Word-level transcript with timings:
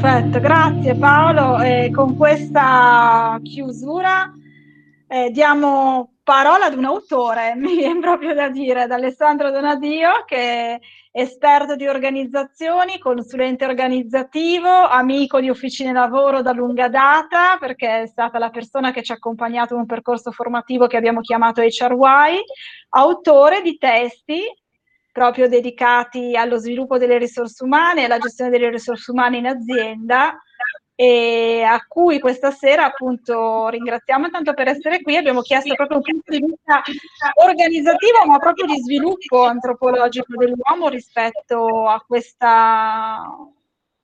Perfetto, 0.00 0.40
grazie 0.40 0.94
Paolo. 0.94 1.60
E 1.60 1.90
con 1.94 2.16
questa 2.16 3.38
chiusura 3.42 4.32
eh, 5.06 5.28
diamo 5.28 6.14
parola 6.22 6.64
ad 6.66 6.74
un 6.74 6.86
autore, 6.86 7.52
mi 7.60 7.76
viene 7.76 8.00
proprio 8.00 8.32
da 8.32 8.48
dire, 8.48 8.84
ad 8.84 8.92
Alessandro 8.92 9.50
Donadio, 9.50 10.24
che 10.24 10.36
è 10.38 10.80
esperto 11.12 11.76
di 11.76 11.86
organizzazioni, 11.86 12.98
consulente 12.98 13.66
organizzativo, 13.66 14.70
amico 14.70 15.38
di 15.38 15.50
officine 15.50 15.92
lavoro 15.92 16.40
da 16.40 16.52
lunga 16.52 16.88
data, 16.88 17.58
perché 17.58 18.00
è 18.00 18.06
stata 18.06 18.38
la 18.38 18.48
persona 18.48 18.92
che 18.92 19.02
ci 19.02 19.12
ha 19.12 19.16
accompagnato 19.16 19.74
in 19.74 19.80
un 19.80 19.86
percorso 19.86 20.32
formativo 20.32 20.86
che 20.86 20.96
abbiamo 20.96 21.20
chiamato 21.20 21.60
HRY, 21.60 22.40
autore 22.88 23.60
di 23.60 23.76
testi 23.76 24.44
proprio 25.12 25.48
dedicati 25.48 26.36
allo 26.36 26.56
sviluppo 26.58 26.98
delle 26.98 27.18
risorse 27.18 27.64
umane 27.64 28.02
e 28.02 28.04
alla 28.04 28.18
gestione 28.18 28.50
delle 28.50 28.70
risorse 28.70 29.10
umane 29.10 29.38
in 29.38 29.46
azienda 29.46 30.38
e 31.00 31.62
a 31.62 31.82
cui 31.88 32.18
questa 32.18 32.50
sera 32.50 32.84
appunto 32.84 33.68
ringraziamo 33.68 34.28
tanto 34.28 34.52
per 34.52 34.68
essere 34.68 35.00
qui. 35.00 35.16
Abbiamo 35.16 35.40
chiesto 35.40 35.74
proprio 35.74 35.96
un 35.96 36.02
punto 36.02 36.30
di 36.30 36.44
vista 36.44 36.82
organizzativo, 37.42 38.26
ma 38.26 38.38
proprio 38.38 38.66
di 38.66 38.82
sviluppo 38.82 39.44
antropologico 39.44 40.36
dell'uomo 40.36 40.88
rispetto 40.88 41.88
a 41.88 42.04
questa, 42.06 43.26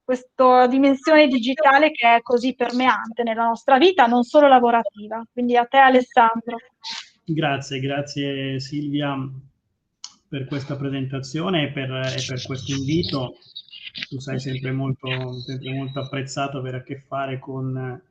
questa 0.03 0.67
dimensione 0.69 1.27
digitale 1.27 1.91
che 1.91 2.15
è 2.15 2.23
così 2.23 2.55
permeante 2.55 3.23
nella 3.25 3.45
nostra 3.45 3.77
vita, 3.77 4.07
non 4.07 4.23
solo 4.23 4.49
lavorativa. 4.49 5.23
Quindi 5.31 5.55
a 5.55 5.67
te 5.67 5.77
Alessandro. 5.77 6.57
Grazie, 7.27 7.79
grazie 7.79 8.59
Silvia 8.59 9.19
per 10.29 10.47
questa 10.47 10.77
presentazione 10.77 11.69
e 11.69 11.73
per, 11.73 11.91
e 11.91 12.25
per 12.27 12.43
questo 12.45 12.73
invito. 12.73 13.37
Tu 14.09 14.19
sei 14.19 14.39
sempre 14.39 14.73
molto, 14.73 15.41
sempre 15.41 15.73
molto 15.73 16.01
apprezzato 16.01 16.59
avere 16.59 16.79
a 16.79 16.83
che 16.83 16.99
fare 17.07 17.39
con 17.39 18.03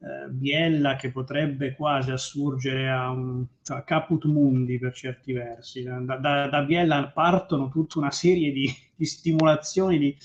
eh, 0.00 0.30
Biella 0.30 0.94
che 0.94 1.10
potrebbe 1.10 1.74
quasi 1.74 2.12
assurgere 2.12 2.88
a 2.88 3.10
un 3.10 3.44
cioè, 3.62 3.82
caput 3.82 4.26
mundi 4.26 4.78
per 4.78 4.92
certi 4.92 5.32
versi. 5.32 5.82
Da, 5.82 6.16
da, 6.16 6.46
da, 6.46 6.62
Biella 6.62 7.08
partono 7.08 7.68
tutta 7.68 7.98
una 7.98 8.12
serie 8.12 8.52
di, 8.52 8.72
di 8.94 9.04
stimolazioni, 9.04 9.98
di, 9.98 10.16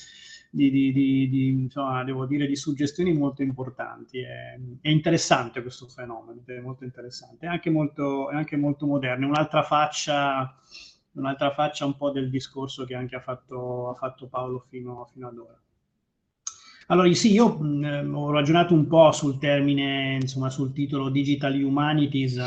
di, 0.51 0.69
di, 0.91 1.29
di, 1.29 1.47
insomma, 1.47 2.03
devo 2.03 2.27
dire, 2.27 2.45
di 2.45 2.55
suggestioni 2.55 3.13
molto 3.13 3.41
importanti. 3.41 4.19
È, 4.19 4.59
è, 4.81 4.89
interessante 4.89 5.63
questo 5.63 5.87
fenomeno, 5.87 6.43
è 6.45 6.59
molto 6.59 6.83
interessante, 6.83 7.47
è 7.47 7.49
anche 7.49 7.71
molto, 7.71 8.29
è 8.29 8.35
anche 8.35 8.57
molto 8.57 8.85
moderno. 8.85 9.27
Un'altra 9.27 9.63
faccia 9.63 10.55
un'altra 11.13 11.51
faccia 11.51 11.85
un 11.85 11.95
po' 11.95 12.11
del 12.11 12.29
discorso 12.29 12.85
che 12.85 12.95
anche 12.95 13.15
ha 13.15 13.21
fatto, 13.21 13.89
ha 13.89 13.93
fatto 13.95 14.27
Paolo 14.27 14.65
fino, 14.69 15.07
fino, 15.11 15.27
ad 15.27 15.37
ora. 15.37 15.61
Allora, 16.87 17.11
sì, 17.13 17.31
io 17.31 17.57
mh, 17.57 18.13
ho 18.13 18.31
ragionato 18.31 18.73
un 18.73 18.87
po' 18.87 19.11
sul 19.11 19.37
termine, 19.37 20.17
insomma, 20.21 20.49
sul 20.49 20.73
titolo 20.73 21.09
Digital 21.09 21.61
Humanities, 21.61 22.41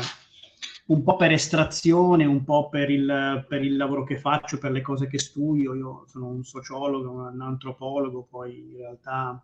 un 0.87 1.03
po' 1.03 1.15
per 1.15 1.31
estrazione, 1.31 2.25
un 2.25 2.43
po' 2.43 2.69
per 2.69 2.89
il, 2.89 3.45
per 3.47 3.63
il 3.63 3.75
lavoro 3.75 4.03
che 4.03 4.17
faccio, 4.17 4.57
per 4.57 4.71
le 4.71 4.81
cose 4.81 5.07
che 5.07 5.17
studio. 5.17 5.73
Io 5.73 6.05
sono 6.07 6.27
un 6.27 6.43
sociologo, 6.43 7.11
un 7.11 7.41
antropologo, 7.41 8.27
poi 8.29 8.57
in 8.57 8.77
realtà 8.77 9.43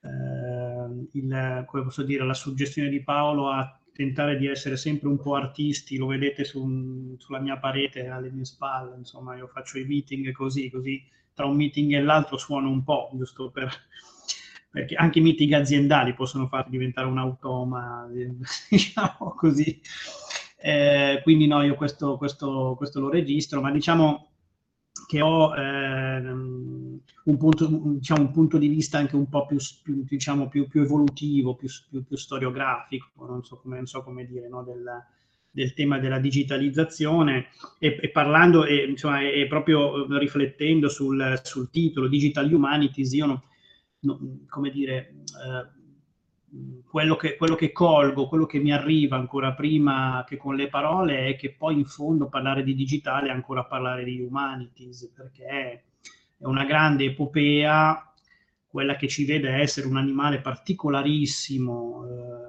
eh, 0.00 1.08
il, 1.12 1.64
come 1.66 1.82
posso 1.82 2.02
dire, 2.02 2.24
la 2.24 2.34
suggestione 2.34 2.88
di 2.88 3.02
Paolo 3.02 3.50
ha 3.50 3.78
tentare 3.98 4.36
di 4.36 4.46
essere 4.46 4.76
sempre 4.76 5.08
un 5.08 5.20
po' 5.20 5.34
artisti, 5.34 5.96
lo 5.96 6.06
vedete 6.06 6.44
su, 6.44 7.16
sulla 7.18 7.40
mia 7.40 7.58
parete 7.58 8.06
alle 8.06 8.30
mie 8.30 8.44
spalle, 8.44 8.94
insomma 8.96 9.34
io 9.34 9.48
faccio 9.48 9.76
i 9.76 9.84
meeting 9.84 10.30
così, 10.30 10.70
così 10.70 11.04
tra 11.34 11.46
un 11.46 11.56
meeting 11.56 11.94
e 11.94 12.00
l'altro 12.00 12.36
suono 12.36 12.70
un 12.70 12.84
po', 12.84 13.10
giusto 13.14 13.50
per... 13.50 13.72
perché 14.70 14.94
anche 14.94 15.18
i 15.18 15.22
meeting 15.22 15.52
aziendali 15.52 16.14
possono 16.14 16.46
far 16.46 16.68
diventare 16.68 17.08
un 17.08 17.18
automa, 17.18 18.06
diciamo 18.70 19.34
così. 19.36 19.80
Eh, 20.60 21.18
quindi 21.24 21.48
no, 21.48 21.62
io 21.62 21.74
questo, 21.74 22.16
questo, 22.18 22.74
questo 22.76 23.00
lo 23.00 23.10
registro, 23.10 23.60
ma 23.60 23.72
diciamo 23.72 24.30
che 25.08 25.20
ho 25.20 25.56
eh, 25.56 26.20
un, 27.30 27.36
punto, 27.36 27.66
diciamo, 27.66 28.22
un, 28.22 28.30
punto, 28.30 28.58
di 28.58 28.68
vista 28.68 28.98
anche 28.98 29.14
un 29.14 29.28
po' 29.28 29.44
più, 29.46 29.58
più, 29.82 30.02
diciamo, 30.04 30.48
più, 30.48 30.66
più 30.66 30.82
evolutivo, 30.82 31.54
più, 31.54 31.68
storiografico, 31.68 33.26
non 33.26 33.44
so 33.44 33.58
come, 33.60 33.76
non 33.76 33.86
so 33.86 34.02
come 34.02 34.24
dire, 34.24 34.48
no? 34.48 34.62
del, 34.62 34.82
del, 35.50 35.74
tema 35.74 35.98
della 35.98 36.18
digitalizzazione 36.18 37.48
e, 37.78 37.98
e 38.00 38.10
parlando 38.10 38.64
e, 38.64 38.86
insomma, 38.88 39.20
e, 39.20 39.46
proprio 39.46 40.16
riflettendo 40.18 40.88
sul, 40.88 41.40
sul, 41.42 41.70
titolo 41.70 42.08
Digital 42.08 42.50
Humanities, 42.50 43.12
io 43.12 43.26
non, 43.26 43.42
no, 44.00 44.18
come 44.48 44.70
dire, 44.70 45.14
eh, 45.44 46.82
quello 46.88 47.16
che, 47.16 47.36
quello 47.36 47.56
che, 47.56 47.72
colgo, 47.72 48.26
quello 48.26 48.46
che 48.46 48.58
mi 48.58 48.72
arriva 48.72 49.16
ancora 49.16 49.52
prima 49.52 50.24
che 50.26 50.38
con 50.38 50.56
le 50.56 50.68
parole 50.68 51.26
è 51.26 51.36
che 51.36 51.52
poi 51.52 51.74
in 51.74 51.84
fondo 51.84 52.30
parlare 52.30 52.62
di 52.62 52.74
digitale 52.74 53.28
è 53.28 53.32
ancora 53.32 53.64
parlare 53.64 54.02
di 54.04 54.18
humanities, 54.20 55.12
perché 55.14 55.87
è 56.38 56.44
una 56.44 56.64
grande 56.64 57.04
epopea, 57.04 58.12
quella 58.66 58.96
che 58.96 59.08
ci 59.08 59.24
vede 59.24 59.50
essere 59.50 59.86
un 59.86 59.96
animale 59.96 60.40
particolarissimo. 60.40 62.06
Eh, 62.06 62.46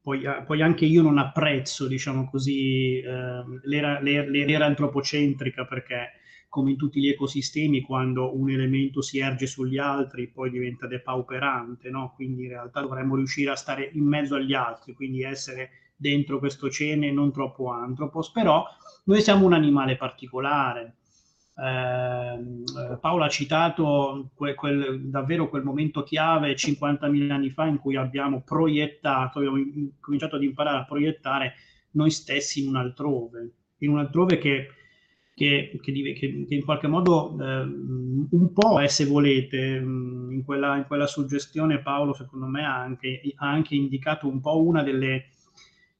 poi, 0.00 0.22
poi, 0.46 0.62
anche 0.62 0.84
io 0.84 1.02
non 1.02 1.18
apprezzo, 1.18 1.86
diciamo 1.88 2.28
così, 2.30 3.00
eh, 3.00 3.42
l'era, 3.64 4.00
l'era 4.00 4.64
antropocentrica 4.64 5.64
perché 5.64 6.12
come 6.48 6.70
in 6.70 6.76
tutti 6.78 7.00
gli 7.00 7.08
ecosistemi, 7.08 7.82
quando 7.82 8.34
un 8.34 8.50
elemento 8.50 9.02
si 9.02 9.18
erge 9.18 9.46
sugli 9.46 9.76
altri, 9.76 10.28
poi 10.28 10.50
diventa 10.50 10.86
depauperante, 10.86 11.90
no? 11.90 12.12
Quindi 12.14 12.44
in 12.44 12.48
realtà 12.50 12.80
dovremmo 12.80 13.16
riuscire 13.16 13.50
a 13.50 13.56
stare 13.56 13.90
in 13.92 14.04
mezzo 14.04 14.36
agli 14.36 14.54
altri, 14.54 14.94
quindi 14.94 15.22
essere 15.22 15.70
dentro 15.94 16.38
questo 16.38 16.70
cene 16.70 17.12
non 17.12 17.30
troppo 17.30 17.70
antropos, 17.70 18.30
però 18.30 18.64
noi 19.04 19.20
siamo 19.20 19.44
un 19.44 19.52
animale 19.52 19.96
particolare. 19.96 20.96
Eh, 21.58 22.98
Paolo 23.00 23.24
ha 23.24 23.28
citato 23.28 24.30
quel, 24.34 24.54
quel, 24.54 25.08
davvero 25.08 25.48
quel 25.48 25.62
momento 25.62 26.02
chiave 26.02 26.54
50.000 26.54 27.30
anni 27.30 27.50
fa 27.50 27.66
in 27.66 27.78
cui 27.78 27.96
abbiamo 27.96 28.42
proiettato, 28.42 29.38
abbiamo 29.38 29.62
cominciato 30.00 30.36
ad 30.36 30.42
imparare 30.42 30.78
a 30.78 30.84
proiettare 30.84 31.54
noi 31.92 32.10
stessi 32.10 32.62
in 32.62 32.68
un 32.68 32.76
altrove, 32.76 33.50
in 33.78 33.90
un 33.90 33.98
altrove 33.98 34.38
che 34.38 34.68
che, 35.36 35.78
che, 35.82 35.92
che, 36.14 36.54
in 36.54 36.64
qualche 36.64 36.86
modo 36.86 37.36
eh, 37.38 37.60
un 38.30 38.52
po' 38.54 38.80
è, 38.80 38.86
se 38.86 39.04
volete, 39.04 39.78
mm, 39.78 40.32
in 40.32 40.44
quella, 40.44 40.78
in 40.78 40.86
quella, 40.86 41.06
suggestione 41.06 41.82
Paolo 41.82 42.14
secondo 42.14 42.46
me 42.46 42.64
ha 42.64 42.74
anche, 42.80 43.20
ha 43.36 43.46
anche, 43.46 43.74
indicato 43.74 44.28
un 44.28 44.40
po' 44.40 44.62
una 44.62 44.82
delle, 44.82 45.26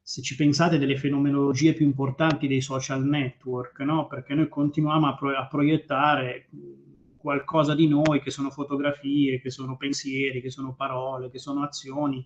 se 0.08 0.22
ci 0.22 0.36
pensate, 0.36 0.78
delle 0.78 0.96
fenomenologie 0.96 1.72
più 1.72 1.84
importanti 1.84 2.46
dei 2.46 2.60
social 2.60 3.04
network, 3.04 3.80
no? 3.80 4.06
perché 4.06 4.34
noi 4.34 4.48
continuiamo 4.48 5.08
a, 5.08 5.16
pro, 5.16 5.36
a 5.36 5.48
proiettare 5.48 6.48
qualcosa 7.16 7.74
di 7.74 7.88
noi 7.88 8.20
che 8.22 8.30
sono 8.30 8.50
fotografie, 8.50 9.40
che 9.40 9.50
sono 9.50 9.76
pensieri, 9.76 10.40
che 10.40 10.48
sono 10.48 10.76
parole, 10.76 11.28
che 11.28 11.40
sono 11.40 11.64
azioni, 11.64 12.24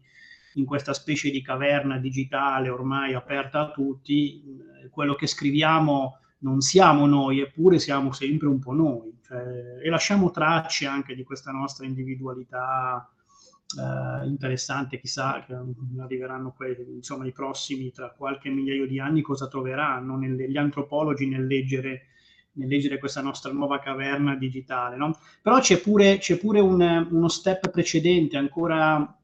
in 0.57 0.67
questa 0.67 0.93
specie 0.93 1.31
di 1.31 1.41
caverna 1.41 1.97
digitale 1.97 2.69
ormai 2.69 3.15
aperta 3.15 3.61
a 3.61 3.71
tutti, 3.71 4.43
quello 4.91 5.15
che 5.15 5.27
scriviamo 5.27 6.19
non 6.41 6.61
siamo 6.61 7.07
noi, 7.07 7.41
eppure 7.41 7.79
siamo 7.79 8.13
sempre 8.13 8.49
un 8.49 8.59
po' 8.59 8.75
noi. 8.75 9.19
Cioè, 9.23 9.81
e 9.83 9.89
lasciamo 9.89 10.31
tracce 10.31 10.85
anche 10.85 11.15
di 11.15 11.23
questa 11.23 11.51
nostra 11.51 11.87
individualità 11.87 13.11
eh, 13.79 14.27
interessante, 14.27 14.99
chissà 14.99 15.45
che 15.47 15.55
arriveranno 16.01 16.53
quelli, 16.53 16.95
insomma, 16.95 17.27
i 17.27 17.33
prossimi 17.33 17.91
tra 17.91 18.11
qualche 18.11 18.49
migliaio 18.49 18.87
di 18.87 18.99
anni 18.99 19.23
cosa 19.23 19.49
troveranno 19.49 20.17
nel, 20.17 20.35
gli 20.35 20.57
antropologi 20.57 21.29
nel 21.29 21.47
leggere, 21.47 22.07
nel 22.53 22.69
leggere 22.69 22.99
questa 22.99 23.23
nostra 23.23 23.53
nuova 23.53 23.79
caverna 23.79 24.35
digitale. 24.35 24.97
No? 24.97 25.19
Però 25.43 25.61
c'è 25.61 25.81
pure, 25.81 26.19
c'è 26.19 26.39
pure 26.39 26.61
un, 26.61 27.09
uno 27.11 27.29
step 27.29 27.71
precedente, 27.71 28.37
ancora 28.37 29.17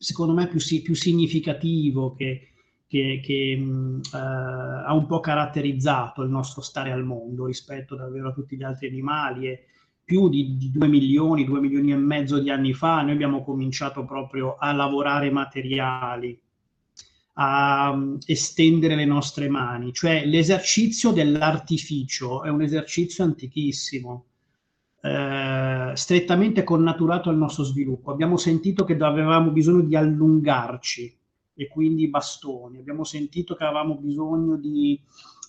secondo 0.00 0.32
me 0.32 0.46
più, 0.48 0.60
più 0.82 0.94
significativo, 0.94 2.14
che, 2.14 2.52
che, 2.86 3.20
che 3.22 3.56
mh, 3.56 4.00
eh, 4.14 4.18
ha 4.18 4.94
un 4.94 5.06
po' 5.06 5.20
caratterizzato 5.20 6.22
il 6.22 6.30
nostro 6.30 6.62
stare 6.62 6.90
al 6.92 7.04
mondo 7.04 7.46
rispetto 7.46 7.94
davvero 7.96 8.28
a 8.28 8.32
tutti 8.32 8.56
gli 8.56 8.62
altri 8.62 8.88
animali 8.88 9.48
e, 9.48 9.64
più 10.08 10.30
di, 10.30 10.56
di 10.56 10.70
2 10.70 10.88
milioni, 10.88 11.44
2 11.44 11.60
milioni 11.60 11.92
e 11.92 11.96
mezzo 11.96 12.38
di 12.38 12.48
anni 12.48 12.72
fa, 12.72 13.02
noi 13.02 13.12
abbiamo 13.12 13.44
cominciato 13.44 14.06
proprio 14.06 14.56
a 14.58 14.72
lavorare 14.72 15.30
materiali, 15.30 16.40
a 17.34 17.90
um, 17.90 18.16
estendere 18.24 18.94
le 18.94 19.04
nostre 19.04 19.50
mani, 19.50 19.92
cioè 19.92 20.24
l'esercizio 20.24 21.10
dell'artificio 21.10 22.42
è 22.42 22.48
un 22.48 22.62
esercizio 22.62 23.22
antichissimo, 23.22 24.24
eh, 25.02 25.92
strettamente 25.92 26.64
connaturato 26.64 27.28
al 27.28 27.36
nostro 27.36 27.64
sviluppo. 27.64 28.10
Abbiamo 28.10 28.38
sentito 28.38 28.84
che 28.84 28.94
avevamo 28.94 29.50
bisogno 29.50 29.82
di 29.82 29.94
allungarci 29.94 31.14
e 31.54 31.68
quindi 31.68 32.08
bastoni, 32.08 32.78
abbiamo 32.78 33.04
sentito 33.04 33.54
che 33.54 33.64
avevamo 33.64 33.96
bisogno 33.96 34.56
di, 34.56 34.98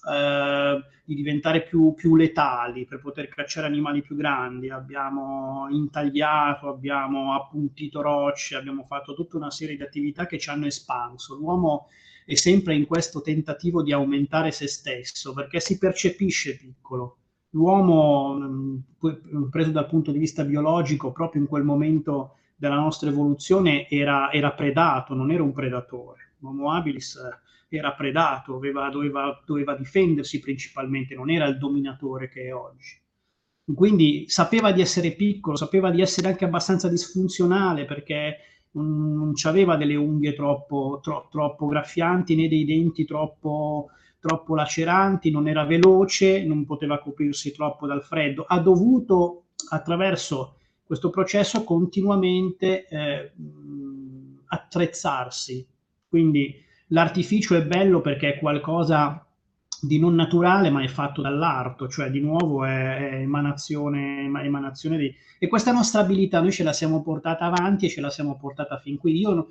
eh, 0.08 0.84
di 1.04 1.16
diventare 1.16 1.64
più, 1.64 1.94
più, 1.94 2.16
letali 2.16 2.86
per 2.86 3.00
poter 3.00 3.28
cacciare 3.30 3.68
animali 3.68 4.02
più 4.02 4.16
grandi, 4.16 4.70
abbiamo 4.70 5.68
intagliato, 5.70 6.70
abbiamo 6.70 7.34
appuntito 7.34 8.02
rocce, 8.02 8.56
abbiamo 8.56 8.86
fatto 8.88 9.14
tutta 9.14 9.38
una 9.38 9.52
serie 9.52 9.76
di 9.76 9.84
attività 9.84 10.26
che 10.26 10.38
ci 10.38 10.50
hanno 10.50 10.68
espanso. 10.68 11.36
L'uomo 11.36 11.88
è 12.26 12.36
sempre 12.36 12.76
in 12.76 12.86
questo 12.86 13.22
tentativo 13.22 13.82
di 13.82 13.92
aumentare 13.92 14.52
se 14.52 14.68
stesso 14.68 15.34
perché 15.34 15.60
si 15.60 15.78
percepisce 15.78 16.58
piccolo 16.58 17.18
l'uomo, 17.52 18.36
mm, 18.36 18.78
preso 19.50 19.72
dal 19.72 19.88
punto 19.88 20.12
di 20.12 20.20
vista 20.20 20.44
biologico, 20.44 21.12
proprio 21.12 21.42
in 21.42 21.48
quel 21.48 21.64
momento 21.64 22.36
della 22.56 22.76
nostra 22.76 23.10
evoluzione 23.10 23.90
era, 23.90 24.32
era 24.32 24.52
predato, 24.52 25.14
non 25.14 25.32
era 25.32 25.44
un 25.44 25.54
predatore. 25.54 26.34
L'Homo 26.40 26.72
habilis 26.72 27.18
era 27.78 27.94
predato, 27.94 28.56
aveva, 28.56 28.90
doveva, 28.90 29.42
doveva 29.46 29.76
difendersi 29.76 30.40
principalmente, 30.40 31.16
non 31.16 31.30
era 31.30 31.46
il 31.46 31.58
dominatore 31.58 32.30
che 32.30 32.46
è 32.48 32.54
oggi. 32.54 33.00
Quindi 33.74 34.26
sapeva 34.28 34.72
di 34.72 34.82
essere 34.82 35.12
piccolo, 35.12 35.56
sapeva 35.56 35.92
di 35.92 36.02
essere 36.02 36.28
anche 36.28 36.46
abbastanza 36.46 36.90
disfunzionale 36.90 37.86
perché 37.86 38.38
non 38.72 39.34
aveva 39.44 39.76
delle 39.76 39.96
unghie 39.96 40.34
troppo, 40.34 41.00
tro, 41.04 41.28
troppo 41.32 41.68
graffianti 41.68 42.36
né 42.36 42.48
dei 42.48 42.66
denti 42.66 43.06
troppo, 43.06 43.90
troppo 44.20 44.56
laceranti, 44.56 45.32
non 45.32 45.48
era 45.48 45.66
veloce, 45.66 46.44
non 46.46 46.66
poteva 46.66 47.00
coprirsi 47.00 47.52
troppo 47.52 47.88
dal 47.88 48.04
freddo, 48.04 48.46
ha 48.48 48.60
dovuto 48.60 49.46
attraverso 49.70 50.56
questo 50.84 51.10
processo 51.10 51.64
continuamente 51.64 52.88
eh, 52.88 53.32
attrezzarsi. 54.48 55.66
Quindi 56.08 56.68
l'artificio 56.90 57.56
è 57.56 57.66
bello 57.66 58.02
perché 58.02 58.36
è 58.36 58.40
qualcosa 58.40 59.24
di 59.82 59.98
non 59.98 60.14
naturale, 60.14 60.70
ma 60.70 60.84
è 60.84 60.88
fatto 60.88 61.22
dall'arto, 61.22 61.88
cioè 61.88 62.10
di 62.10 62.20
nuovo 62.20 62.66
è, 62.66 63.12
è 63.12 63.16
emanazione, 63.22 64.30
emanazione 64.44 64.98
di... 64.98 65.14
E 65.38 65.48
questa 65.48 65.72
nostra 65.72 66.02
abilità 66.02 66.42
noi 66.42 66.52
ce 66.52 66.64
la 66.64 66.74
siamo 66.74 67.02
portata 67.02 67.46
avanti 67.46 67.86
e 67.86 67.90
ce 67.90 68.02
la 68.02 68.10
siamo 68.10 68.38
portata 68.38 68.78
fin 68.78 68.98
qui. 68.98 69.18
Io 69.18 69.48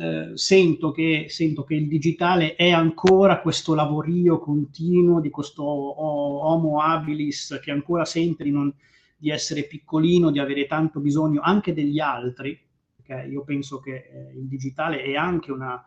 eh, 0.00 0.30
sento, 0.34 0.92
che, 0.92 1.26
sento 1.28 1.64
che 1.64 1.74
il 1.74 1.88
digitale 1.88 2.54
è 2.54 2.70
ancora 2.70 3.40
questo 3.40 3.74
lavorio 3.74 4.38
continuo 4.38 5.20
di 5.20 5.30
questo 5.30 5.64
homo 5.64 6.80
habilis 6.80 7.58
che 7.60 7.72
ancora 7.72 8.04
sente 8.04 8.44
di, 8.44 8.52
non, 8.52 8.72
di 9.16 9.30
essere 9.30 9.64
piccolino, 9.64 10.30
di 10.30 10.38
avere 10.38 10.66
tanto 10.66 11.00
bisogno 11.00 11.40
anche 11.40 11.74
degli 11.74 11.98
altri, 11.98 12.56
perché 12.94 13.28
io 13.28 13.42
penso 13.42 13.80
che 13.80 14.08
eh, 14.12 14.38
il 14.38 14.46
digitale 14.46 15.02
è 15.02 15.16
anche 15.16 15.50
una 15.50 15.82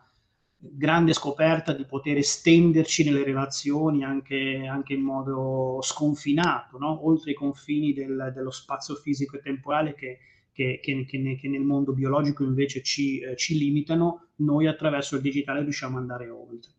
grande 0.64 1.12
scoperta 1.12 1.72
di 1.72 1.84
poter 1.84 2.18
estenderci 2.18 3.02
nelle 3.04 3.24
relazioni 3.24 4.04
anche, 4.04 4.64
anche 4.68 4.92
in 4.92 5.02
modo 5.02 5.80
sconfinato, 5.82 6.78
no? 6.78 7.06
oltre 7.06 7.32
i 7.32 7.34
confini 7.34 7.92
del, 7.92 8.30
dello 8.32 8.50
spazio 8.50 8.94
fisico 8.94 9.36
e 9.36 9.40
temporale 9.40 9.94
che 9.94 10.18
che, 10.52 10.80
che, 10.82 11.06
che, 11.06 11.48
nel 11.48 11.62
mondo 11.62 11.92
biologico 11.92 12.44
invece 12.44 12.82
ci, 12.82 13.20
eh, 13.20 13.36
ci, 13.36 13.56
limitano, 13.56 14.28
noi 14.36 14.66
attraverso 14.66 15.16
il 15.16 15.22
digitale 15.22 15.62
riusciamo 15.62 15.96
ad 15.96 16.02
andare 16.02 16.28
oltre. 16.28 16.72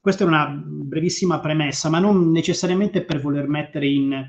Questa 0.00 0.24
è 0.24 0.26
una 0.26 0.46
brevissima 0.46 1.38
premessa, 1.40 1.90
ma 1.90 1.98
non 1.98 2.30
necessariamente 2.30 3.04
per 3.04 3.20
voler 3.20 3.46
mettere 3.46 3.86
in 3.86 4.26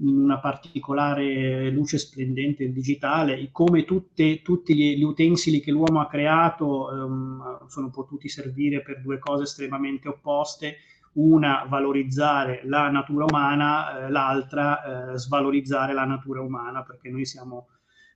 una 0.00 0.38
particolare 0.38 1.70
luce 1.70 1.98
splendente 1.98 2.70
digitale, 2.70 3.48
come 3.50 3.84
tutte, 3.84 4.42
tutti 4.42 4.74
gli, 4.74 5.02
utensili 5.02 5.60
che 5.60 5.72
l'uomo 5.72 6.00
ha 6.00 6.06
creato 6.06 6.88
um, 6.92 7.66
sono 7.66 7.90
potuti 7.90 8.28
servire 8.28 8.80
per 8.82 9.00
due 9.00 9.18
cose 9.18 9.44
estremamente 9.44 10.08
opposte, 10.08 10.76
una 11.14 11.66
valorizzare 11.68 12.60
la 12.64 12.88
natura 12.90 13.24
umana, 13.24 14.06
eh, 14.06 14.10
l'altra 14.10 15.12
eh, 15.12 15.18
svalorizzare 15.18 15.92
la 15.92 16.04
natura 16.04 16.42
umana, 16.42 16.82
perché 16.82 17.08
noi 17.08 17.24
siamo 17.24 17.66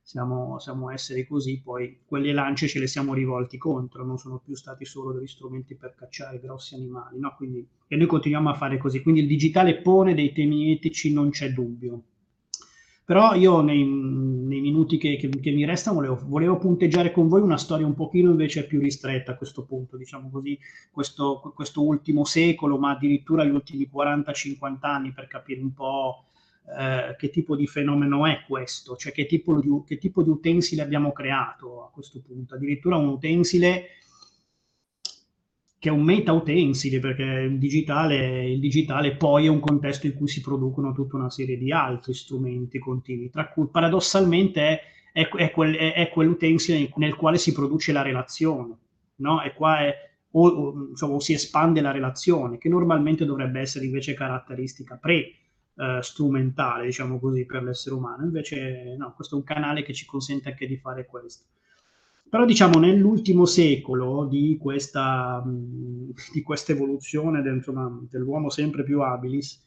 siamo, 0.03 0.59
siamo, 0.59 0.91
esseri 0.91 1.27
così, 1.27 1.61
poi 1.61 2.01
quelle 2.05 2.33
lance 2.33 2.67
ce 2.67 2.79
le 2.81 2.87
siamo 2.87 3.15
rivolti 3.15 3.57
contro, 3.57 4.05
non 4.05 4.19
sono 4.19 4.41
più 4.45 4.55
stati 4.55 4.85
solo 4.85 5.13
degli 5.13 5.27
strumenti 5.27 5.75
per 5.77 5.95
cacciare 5.95 6.41
grossi 6.41 6.75
animali, 6.75 7.19
no? 7.19 7.35
Quindi, 7.37 7.67
e 7.87 7.97
noi 7.97 8.07
continuiamo 8.07 8.51
a 8.51 8.55
fare 8.55 8.79
così. 8.79 9.01
Quindi 9.01 9.21
il 9.21 9.27
digitale 9.29 9.81
pone 9.81 10.15
dei 10.15 10.33
temi 10.33 10.73
etici, 10.73 11.13
non 11.13 11.31
c'è 11.31 11.51
dubbio. 11.53 12.03
Però 13.05 13.35
io 13.35 13.61
nei, 13.61 13.85
nei 13.85 14.61
minuti 14.61 14.97
che, 14.97 15.17
che, 15.17 15.29
che, 15.29 15.51
mi 15.51 15.65
restano 15.65 15.97
volevo, 15.97 16.21
volevo, 16.25 16.57
punteggiare 16.57 17.11
con 17.11 17.29
voi 17.29 17.41
una 17.41 17.59
storia 17.59 17.85
un 17.85 17.95
pochino 17.95 18.31
invece 18.31 18.65
più 18.65 18.81
ristretta 18.81 19.33
a 19.33 19.37
questo 19.37 19.65
punto, 19.65 19.97
diciamo 19.97 20.31
così, 20.31 20.59
questo, 20.91 21.53
questo 21.55 21.83
ultimo 21.85 22.25
secolo, 22.25 22.79
ma 22.79 22.93
addirittura 22.93 23.45
gli 23.45 23.51
ultimi 23.51 23.91
40-50 23.93 24.77
anni 24.83 25.13
per 25.13 25.27
capire 25.27 25.61
un 25.61 25.75
po' 25.75 26.25
eh, 26.65 27.17
che 27.17 27.31
tipo 27.31 27.57
di 27.57 27.67
fenomeno 27.67 28.27
è 28.27 28.45
questo, 28.47 28.97
cioè 28.97 29.13
che 29.13 29.27
tipo, 29.27 29.61
di, 29.61 29.69
che 29.85 29.99
tipo 29.99 30.23
di 30.23 30.31
utensile 30.31 30.83
abbiamo 30.83 31.13
creato 31.13 31.85
a 31.85 31.91
questo 31.91 32.21
punto. 32.21 32.55
Addirittura 32.55 32.97
un 32.97 33.09
utensile 33.09 33.87
che 35.83 35.89
è 35.89 35.93
un 35.93 36.05
meta 36.05 36.33
utensile, 36.33 37.01
perché 37.01 37.25
il 37.25 37.59
digitale, 37.59 38.49
il 38.49 38.61
digitale 38.61 39.17
poi 39.17 39.47
è 39.47 39.49
un 39.49 39.59
contesto 39.59 40.07
in 40.07 40.15
cui 40.15 40.29
si 40.29 40.41
producono 40.41 40.93
tutta 40.93 41.17
una 41.17 41.29
serie 41.29 41.59
di 41.59 41.73
altri 41.73 42.15
strumenti 42.15 42.79
continui, 42.79 43.31
tra 43.31 43.49
cui 43.49 43.67
paradossalmente 43.67 44.61
è, 44.61 44.81
è, 45.13 45.29
è, 45.29 45.51
quel, 45.51 45.75
è 45.75 46.09
quell'utensile 46.13 46.89
nel 46.95 47.17
quale 47.17 47.37
si 47.37 47.53
produce 47.53 47.91
la 47.91 48.03
relazione, 48.03 48.77
no? 49.17 49.43
E 49.43 49.55
qua 49.55 49.81
è, 49.81 49.93
o, 50.31 50.47
o, 50.47 50.87
insomma, 50.91 51.19
si 51.19 51.33
espande 51.33 51.81
la 51.81 51.91
relazione, 51.91 52.59
che 52.59 52.69
normalmente 52.69 53.25
dovrebbe 53.25 53.59
essere 53.59 53.85
invece 53.85 54.15
caratteristica 54.15 54.95
pre 54.95 55.35
eh, 55.77 55.99
strumentale, 56.03 56.87
diciamo 56.87 57.19
così, 57.19 57.47
per 57.47 57.63
l'essere 57.63 57.95
umano. 57.95 58.25
Invece, 58.25 58.95
no, 58.99 59.13
questo 59.15 59.35
è 59.35 59.39
un 59.39 59.45
canale 59.45 59.83
che 59.83 59.93
ci 59.93 60.05
consente 60.05 60.51
anche 60.51 60.67
di 60.67 60.77
fare 60.77 61.07
questo. 61.07 61.45
Però 62.29 62.47
diciamo 62.47 62.79
nell'ultimo 62.79 63.45
secolo 63.45 64.25
di 64.25 64.57
questa, 64.59 65.43
di 66.33 66.43
questa 66.43 66.73
evoluzione 66.73 67.43
dell'uomo 67.43 68.49
sempre 68.49 68.85
più 68.85 69.03
abilis, 69.03 69.63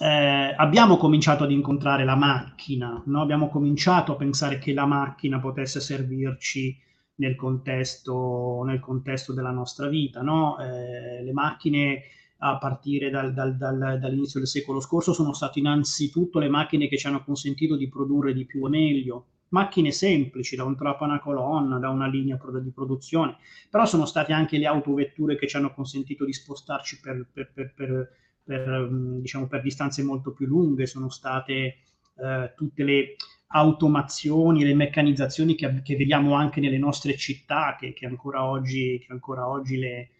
eh, 0.00 0.54
abbiamo 0.56 0.96
cominciato 0.96 1.42
ad 1.44 1.50
incontrare 1.50 2.04
la 2.04 2.14
macchina, 2.14 3.02
no? 3.06 3.20
abbiamo 3.20 3.48
cominciato 3.48 4.12
a 4.12 4.16
pensare 4.16 4.58
che 4.58 4.72
la 4.72 4.86
macchina 4.86 5.40
potesse 5.40 5.80
servirci 5.80 6.80
nel 7.16 7.36
contesto, 7.36 8.62
nel 8.64 8.80
contesto 8.80 9.32
della 9.32 9.50
nostra 9.50 9.88
vita. 9.88 10.22
No? 10.22 10.56
Eh, 10.58 11.22
le 11.22 11.32
macchine 11.32 12.02
a 12.46 12.58
partire 12.58 13.08
dal, 13.08 13.32
dal, 13.32 13.56
dal, 13.56 13.98
dall'inizio 13.98 14.38
del 14.38 14.48
secolo 14.48 14.80
scorso 14.80 15.14
sono 15.14 15.32
state 15.32 15.60
innanzitutto 15.60 16.38
le 16.38 16.50
macchine 16.50 16.88
che 16.88 16.98
ci 16.98 17.06
hanno 17.06 17.24
consentito 17.24 17.74
di 17.74 17.88
produrre 17.88 18.34
di 18.34 18.44
più 18.44 18.66
e 18.66 18.68
meglio, 18.68 19.26
macchine 19.48 19.90
semplici, 19.92 20.54
da 20.54 20.64
un 20.64 20.76
trapano 20.76 21.12
a 21.12 21.14
una 21.14 21.22
colonna, 21.22 21.78
da 21.78 21.88
una 21.88 22.06
linea 22.06 22.38
di 22.62 22.70
produzione, 22.70 23.36
però 23.70 23.86
sono 23.86 24.04
state 24.04 24.34
anche 24.34 24.58
le 24.58 24.66
autovetture 24.66 25.36
che 25.36 25.46
ci 25.46 25.56
hanno 25.56 25.72
consentito 25.72 26.26
di 26.26 26.34
spostarci 26.34 27.00
per, 27.00 27.26
per, 27.32 27.50
per, 27.54 28.10
per 28.42 28.88
mm, 28.90 29.20
diciamo, 29.20 29.48
distanze 29.62 30.02
molto 30.02 30.32
più 30.32 30.46
lunghe, 30.46 30.84
sono 30.84 31.08
state 31.08 31.76
eh, 32.16 32.52
tutte 32.54 32.84
le 32.84 33.16
automazioni, 33.46 34.64
le 34.64 34.74
meccanizzazioni 34.74 35.54
che, 35.54 35.80
che, 35.82 35.96
vediamo 35.96 36.34
anche 36.34 36.60
nelle 36.60 36.78
nostre 36.78 37.16
città, 37.16 37.74
che, 37.78 37.94
che 37.94 38.04
ancora 38.04 38.44
oggi, 38.44 38.98
che 38.98 39.12
ancora 39.12 39.48
oggi 39.48 39.78
le, 39.78 40.10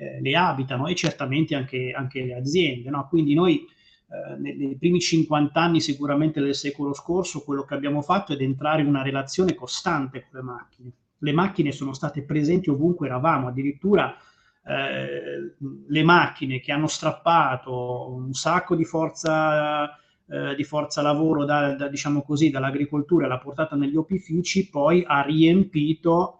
eh, 0.00 0.18
le 0.22 0.34
abitano 0.34 0.86
e 0.86 0.94
certamente 0.94 1.54
anche, 1.54 1.92
anche 1.94 2.24
le 2.24 2.34
aziende. 2.34 2.88
No? 2.88 3.06
Quindi 3.06 3.34
noi 3.34 3.66
eh, 4.08 4.36
nei, 4.38 4.76
primi 4.78 4.98
50 4.98 5.60
anni 5.60 5.80
sicuramente 5.80 6.40
del 6.40 6.54
secolo 6.54 6.94
scorso 6.94 7.44
quello 7.44 7.64
che 7.64 7.74
abbiamo 7.74 8.00
fatto 8.00 8.32
è 8.32 8.40
entrare 8.40 8.80
in 8.80 8.88
una 8.88 9.02
relazione 9.02 9.54
costante 9.54 10.26
con 10.28 10.40
le 10.40 10.46
macchine. 10.46 10.92
Le 11.18 11.32
macchine 11.32 11.70
sono 11.70 11.92
state 11.92 12.22
presenti 12.22 12.70
ovunque 12.70 13.08
eravamo, 13.08 13.48
addirittura 13.48 14.16
eh, 14.64 15.54
le 15.86 16.02
macchine 16.02 16.60
che 16.60 16.72
hanno 16.72 16.86
strappato 16.86 18.10
un 18.10 18.32
sacco 18.32 18.74
di 18.74 18.84
forza, 18.84 19.94
eh, 20.26 20.54
di 20.54 20.64
forza 20.64 21.02
lavoro 21.02 21.44
da, 21.44 21.74
da, 21.74 21.88
diciamo 21.88 22.22
così, 22.22 22.48
dall'agricoltura 22.48 23.26
e 23.26 23.28
l'ha 23.28 23.38
portata 23.38 23.76
negli 23.76 23.96
opifici, 23.96 24.70
poi 24.70 25.04
ha 25.06 25.20
riempito 25.20 26.39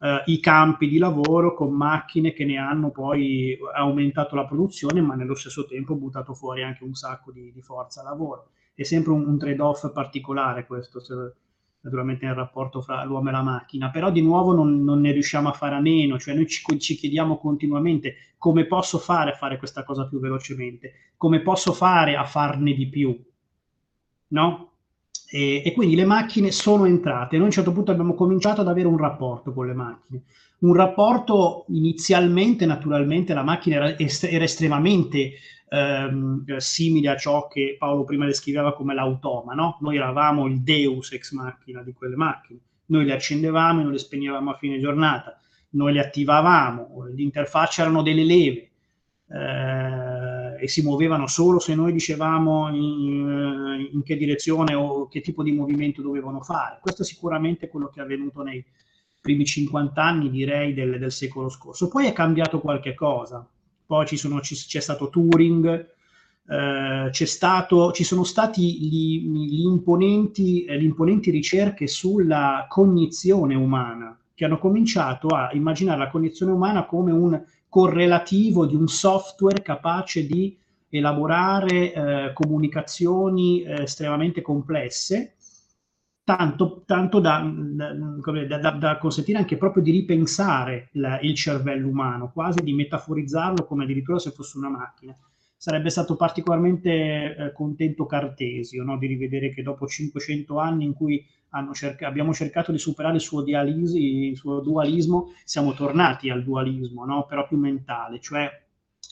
eh, 0.00 0.22
i 0.26 0.40
campi 0.40 0.88
di 0.88 0.98
lavoro 0.98 1.54
con 1.54 1.72
macchine 1.72 2.32
che 2.32 2.44
ne 2.44 2.56
hanno 2.58 2.90
poi 2.90 3.58
aumentato 3.74 4.34
la 4.34 4.44
produzione, 4.44 5.00
ma 5.00 5.14
nello 5.14 5.34
stesso 5.34 5.66
tempo 5.66 5.94
buttato 5.94 6.34
fuori 6.34 6.62
anche 6.62 6.84
un 6.84 6.94
sacco 6.94 7.32
di, 7.32 7.52
di 7.52 7.62
forza 7.62 8.02
lavoro. 8.02 8.50
è 8.74 8.82
sempre 8.82 9.12
un, 9.12 9.26
un 9.26 9.38
trade-off 9.38 9.90
particolare 9.92 10.66
questo, 10.66 11.00
se, 11.00 11.14
naturalmente 11.86 12.26
nel 12.26 12.34
rapporto 12.34 12.82
fra 12.82 13.04
l'uomo 13.04 13.28
e 13.28 13.32
la 13.32 13.42
macchina, 13.42 13.90
però 13.90 14.10
di 14.10 14.20
nuovo 14.20 14.52
non, 14.52 14.82
non 14.82 15.00
ne 15.00 15.12
riusciamo 15.12 15.48
a 15.48 15.52
fare 15.52 15.76
a 15.76 15.80
meno, 15.80 16.18
cioè 16.18 16.34
noi 16.34 16.46
ci, 16.48 16.62
ci, 16.78 16.96
chiediamo 16.96 17.38
continuamente 17.38 18.34
come 18.38 18.66
posso 18.66 18.98
fare 18.98 19.30
a 19.30 19.36
fare 19.36 19.56
questa 19.56 19.84
cosa 19.84 20.06
più 20.06 20.18
velocemente, 20.18 21.12
come 21.16 21.40
posso 21.40 21.72
fare 21.72 22.16
a 22.16 22.24
farne 22.24 22.74
di 22.74 22.88
più, 22.88 23.18
no? 24.28 24.72
E, 25.28 25.62
e, 25.64 25.72
quindi 25.72 25.96
le 25.96 26.04
macchine 26.04 26.50
sono 26.50 26.84
entrate. 26.84 27.36
Noi 27.36 27.44
a 27.44 27.48
un 27.48 27.52
certo 27.52 27.72
punto 27.72 27.90
abbiamo 27.90 28.14
cominciato 28.14 28.60
ad 28.60 28.68
avere 28.68 28.86
un 28.86 28.96
rapporto 28.96 29.52
con 29.52 29.66
le 29.66 29.74
macchine. 29.74 30.22
Un 30.58 30.74
rapporto 30.74 31.64
inizialmente, 31.68 32.64
naturalmente, 32.64 33.34
la 33.34 33.42
macchina 33.42 33.76
era, 33.76 33.98
est- 33.98 34.24
era 34.24 34.44
estremamente 34.44 35.32
ehm, 35.68 36.56
simile 36.58 37.08
a 37.10 37.16
ciò 37.16 37.48
che 37.48 37.76
Paolo 37.78 38.04
prima 38.04 38.26
descriveva 38.26 38.72
come 38.72 38.94
l'automa. 38.94 39.54
No? 39.54 39.78
Noi 39.80 39.96
eravamo 39.96 40.46
il 40.46 40.62
deus 40.62 41.12
ex 41.12 41.32
machina 41.32 41.82
di 41.82 41.92
quelle 41.92 42.16
macchine. 42.16 42.60
Noi 42.86 43.04
le 43.04 43.12
accendevamo 43.12 43.80
e 43.80 43.82
non 43.82 43.92
le 43.92 43.98
spegnevamo 43.98 44.50
a 44.50 44.56
fine 44.56 44.78
giornata. 44.78 45.38
Noi 45.70 45.92
le 45.92 46.00
attivavamo, 46.00 47.06
l'interfaccia 47.14 47.82
erano 47.82 48.02
delle 48.02 48.24
leve. 48.24 48.70
Eh, 49.28 50.15
e 50.58 50.68
si 50.68 50.82
muovevano 50.82 51.26
solo 51.26 51.58
se 51.58 51.74
noi 51.74 51.92
dicevamo 51.92 52.68
in, 52.74 53.88
in, 53.92 54.02
che 54.02 54.16
direzione 54.16 54.74
o 54.74 55.08
che 55.08 55.20
tipo 55.20 55.42
di 55.42 55.52
movimento 55.52 56.02
dovevano 56.02 56.40
fare. 56.40 56.78
Questo 56.80 57.02
è 57.02 57.04
sicuramente 57.04 57.68
quello 57.68 57.88
che 57.88 58.00
è 58.00 58.02
avvenuto 58.02 58.42
nei 58.42 58.64
primi 59.20 59.44
50 59.44 60.02
anni, 60.02 60.30
direi, 60.30 60.72
del, 60.72 60.98
del 60.98 61.12
secolo 61.12 61.48
scorso. 61.48 61.88
Poi 61.88 62.06
è 62.06 62.12
cambiato 62.12 62.60
qualche 62.60 62.94
cosa. 62.94 63.46
Poi 63.84 64.16
sono, 64.16 64.40
c'è 64.40 64.80
stato 64.80 65.08
Turing, 65.08 65.94
eh, 66.48 67.10
stato, 67.12 67.92
ci 67.92 68.04
sono 68.04 68.24
stati 68.24 68.62
gli, 68.62 69.20
gli, 69.28 69.64
imponenti, 69.64 70.64
eh, 70.64 70.80
imponenti 70.80 71.30
ricerche 71.30 71.86
sulla 71.86 72.66
cognizione 72.68 73.54
umana, 73.54 74.16
che 74.34 74.44
hanno 74.44 74.58
cominciato 74.58 75.28
a 75.28 75.50
immaginare 75.52 75.98
la 75.98 76.08
cognizione 76.08 76.52
umana 76.52 76.84
come 76.84 77.12
un 77.12 77.42
correlativo 77.76 78.64
di 78.64 78.74
un 78.74 78.88
software 78.88 79.60
capace 79.60 80.24
di 80.24 80.58
elaborare 80.88 81.92
eh, 81.92 82.32
comunicazioni 82.32 83.60
eh, 83.64 83.82
estremamente 83.82 84.40
complesse, 84.40 85.34
tanto, 86.24 86.84
tanto 86.86 87.20
da, 87.20 87.44
da, 87.44 88.58
da, 88.58 88.70
da, 88.70 88.96
consentire 88.96 89.36
anche 89.36 89.58
proprio 89.58 89.82
di 89.82 89.90
ripensare 89.90 90.88
la, 90.92 91.20
il 91.20 91.34
cervello 91.34 91.88
umano, 91.88 92.32
quasi 92.32 92.62
di 92.62 92.72
metaforizzarlo 92.72 93.66
come 93.66 93.84
addirittura 93.84 94.18
se 94.18 94.30
fosse 94.30 94.56
una 94.56 94.70
macchina. 94.70 95.14
Sarebbe 95.56 95.90
stato 95.90 96.16
particolarmente 96.16 96.90
eh, 97.34 97.52
contento 97.52 98.06
Cartesio 98.06 98.84
no? 98.84 98.98
di 98.98 99.06
rivedere 99.06 99.52
che 99.52 99.62
dopo 99.62 99.86
500 99.86 100.58
anni 100.58 100.84
in 100.84 100.92
cui 100.92 101.24
cerca- 101.72 102.06
abbiamo 102.06 102.34
cercato 102.34 102.72
di 102.72 102.78
superare 102.78 103.14
il 103.14 103.20
suo, 103.20 103.42
dialisi, 103.42 104.28
il 104.28 104.36
suo 104.36 104.60
dualismo, 104.60 105.32
siamo 105.44 105.72
tornati 105.72 106.28
al 106.30 106.44
dualismo, 106.44 107.04
no? 107.04 107.24
però 107.26 107.46
più 107.46 107.56
mentale, 107.56 108.20
cioè 108.20 108.50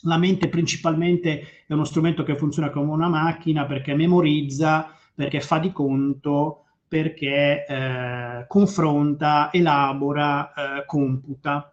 la 0.02 0.18
mente 0.18 0.48
principalmente 0.48 1.64
è 1.66 1.72
uno 1.72 1.84
strumento 1.84 2.22
che 2.22 2.36
funziona 2.36 2.70
come 2.70 2.92
una 2.92 3.08
macchina 3.08 3.64
perché 3.64 3.94
memorizza, 3.94 4.94
perché 5.14 5.40
fa 5.40 5.58
di 5.58 5.72
conto, 5.72 6.64
perché 6.86 7.64
eh, 7.66 8.44
confronta, 8.46 9.50
elabora, 9.52 10.52
eh, 10.52 10.84
computa. 10.86 11.72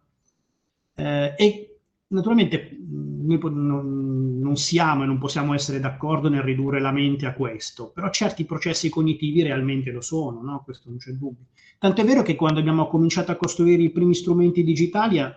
Eh, 0.95 1.33
e 1.37 1.70
naturalmente 2.11 2.77
noi 2.79 3.39
non, 3.41 4.39
non, 4.39 4.55
siamo 4.57 5.03
e 5.03 5.05
non 5.05 5.17
possiamo 5.17 5.53
essere 5.53 5.79
d'accordo 5.79 6.29
nel 6.29 6.41
ridurre 6.41 6.79
la 6.79 6.91
mente 6.91 7.25
a 7.25 7.33
questo, 7.33 7.89
però 7.89 8.09
certi 8.09 8.45
processi 8.45 8.89
cognitivi 8.89 9.41
realmente 9.41 9.91
lo 9.91 10.01
sono, 10.01 10.41
no? 10.41 10.61
questo 10.63 10.89
non 10.89 10.97
c'è 10.97 11.11
dubbio. 11.11 11.45
Tanto 11.77 12.01
è 12.01 12.05
vero 12.05 12.21
che 12.21 12.35
quando 12.35 12.59
abbiamo 12.59 12.87
cominciato 12.87 13.31
a 13.31 13.35
costruire 13.35 13.81
i 13.81 13.91
primi 13.91 14.13
strumenti 14.13 14.63
digitali, 14.63 15.19
uh, 15.19 15.31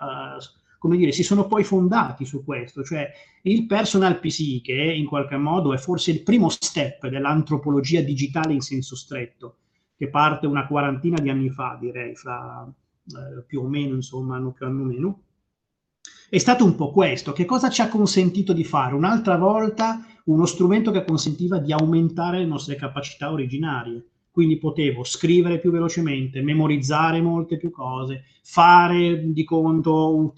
come 0.78 0.96
dire, 0.96 1.12
si 1.12 1.22
sono 1.22 1.46
poi 1.46 1.64
fondati 1.64 2.26
su 2.26 2.44
questo, 2.44 2.82
cioè 2.82 3.10
il 3.42 3.66
personal 3.66 4.18
PC, 4.18 4.60
che 4.60 4.74
in 4.74 5.06
qualche 5.06 5.36
modo 5.36 5.72
è 5.72 5.78
forse 5.78 6.10
il 6.10 6.22
primo 6.22 6.48
step 6.50 7.06
dell'antropologia 7.08 8.02
digitale 8.02 8.52
in 8.52 8.60
senso 8.60 8.96
stretto, 8.96 9.58
che 9.96 10.08
parte 10.08 10.46
una 10.46 10.66
quarantina 10.66 11.18
di 11.20 11.30
anni 11.30 11.48
fa, 11.50 11.78
direi, 11.80 12.14
fra 12.14 12.66
eh, 12.66 13.42
più 13.46 13.62
o 13.62 13.68
meno, 13.68 13.94
insomma, 13.94 14.36
hanno 14.36 14.50
più 14.50 14.66
hanno 14.66 14.84
meno, 14.84 15.20
è 16.34 16.38
stato 16.38 16.64
un 16.64 16.74
po' 16.74 16.90
questo. 16.90 17.32
Che 17.32 17.44
cosa 17.44 17.70
ci 17.70 17.80
ha 17.80 17.88
consentito 17.88 18.52
di 18.52 18.64
fare? 18.64 18.94
Un'altra 18.94 19.36
volta 19.36 20.04
uno 20.24 20.46
strumento 20.46 20.90
che 20.90 21.04
consentiva 21.04 21.58
di 21.58 21.72
aumentare 21.72 22.38
le 22.38 22.46
nostre 22.46 22.74
capacità 22.74 23.30
originarie. 23.30 24.04
Quindi 24.32 24.58
potevo 24.58 25.04
scrivere 25.04 25.60
più 25.60 25.70
velocemente, 25.70 26.42
memorizzare 26.42 27.20
molte 27.20 27.56
più 27.56 27.70
cose, 27.70 28.24
fare 28.42 29.30
di 29.32 29.44
conto 29.44 30.34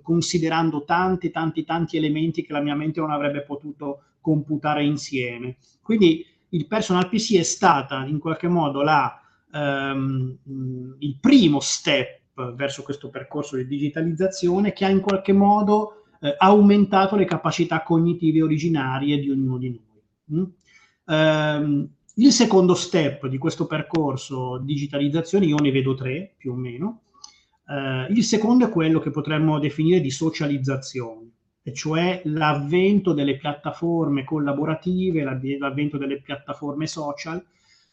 considerando 0.00 0.84
tanti, 0.84 1.32
tanti, 1.32 1.64
tanti 1.64 1.96
elementi 1.96 2.44
che 2.44 2.52
la 2.52 2.60
mia 2.60 2.76
mente 2.76 3.00
non 3.00 3.10
avrebbe 3.10 3.42
potuto 3.42 4.02
computare 4.20 4.84
insieme. 4.84 5.56
Quindi 5.82 6.24
il 6.50 6.68
personal 6.68 7.08
PC 7.08 7.34
è 7.36 7.42
stata 7.42 8.04
in 8.04 8.20
qualche 8.20 8.46
modo 8.46 8.82
la, 8.82 9.20
um, 9.52 10.36
il 11.00 11.16
primo 11.18 11.58
step 11.58 12.21
verso 12.54 12.82
questo 12.82 13.10
percorso 13.10 13.56
di 13.56 13.66
digitalizzazione 13.66 14.72
che 14.72 14.84
ha 14.84 14.88
in 14.88 15.00
qualche 15.00 15.32
modo 15.32 16.04
eh, 16.20 16.34
aumentato 16.38 17.16
le 17.16 17.24
capacità 17.24 17.82
cognitive 17.82 18.42
originarie 18.42 19.18
di 19.18 19.30
ognuno 19.30 19.58
di 19.58 19.68
noi. 19.68 20.40
Mm? 20.40 20.44
Um, 21.04 21.88
il 22.16 22.32
secondo 22.32 22.74
step 22.74 23.26
di 23.26 23.38
questo 23.38 23.66
percorso 23.66 24.58
digitalizzazione, 24.58 25.46
io 25.46 25.56
ne 25.56 25.70
vedo 25.70 25.94
tre 25.94 26.34
più 26.36 26.52
o 26.52 26.54
meno, 26.54 27.00
uh, 27.66 28.12
il 28.12 28.22
secondo 28.22 28.66
è 28.66 28.70
quello 28.70 29.00
che 29.00 29.10
potremmo 29.10 29.58
definire 29.58 30.00
di 30.00 30.10
socializzazione, 30.10 31.30
e 31.62 31.72
cioè 31.72 32.22
l'avvento 32.24 33.12
delle 33.12 33.36
piattaforme 33.36 34.24
collaborative, 34.24 35.22
l'avvento 35.58 35.96
delle 35.96 36.20
piattaforme 36.20 36.86
social. 36.86 37.44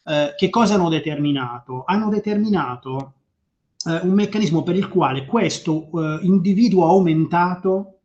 Uh, 0.03 0.33
che 0.35 0.49
cosa 0.49 0.75
hanno 0.75 0.89
determinato? 0.89 1.83
Hanno 1.85 2.09
determinato 2.09 3.13
eh, 3.85 3.99
un 4.03 4.13
meccanismo 4.13 4.63
per 4.63 4.75
il 4.75 4.87
quale 4.89 5.25
questo 5.25 5.89
eh, 5.93 6.19
individuo 6.23 6.87
aumentato 6.87 7.99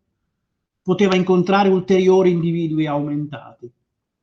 poteva 0.82 1.16
incontrare 1.16 1.68
ulteriori 1.68 2.30
individui 2.30 2.86
aumentati. 2.86 3.70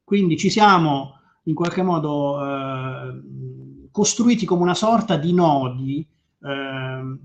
Quindi 0.03 0.37
ci 0.37 0.49
siamo 0.49 1.17
in 1.43 1.55
qualche 1.55 1.81
modo 1.81 2.39
eh, 2.39 3.21
costruiti 3.91 4.45
come 4.45 4.61
una 4.61 4.75
sorta 4.75 5.17
di 5.17 5.33
nodi. 5.33 6.07
Ehm, 6.43 7.19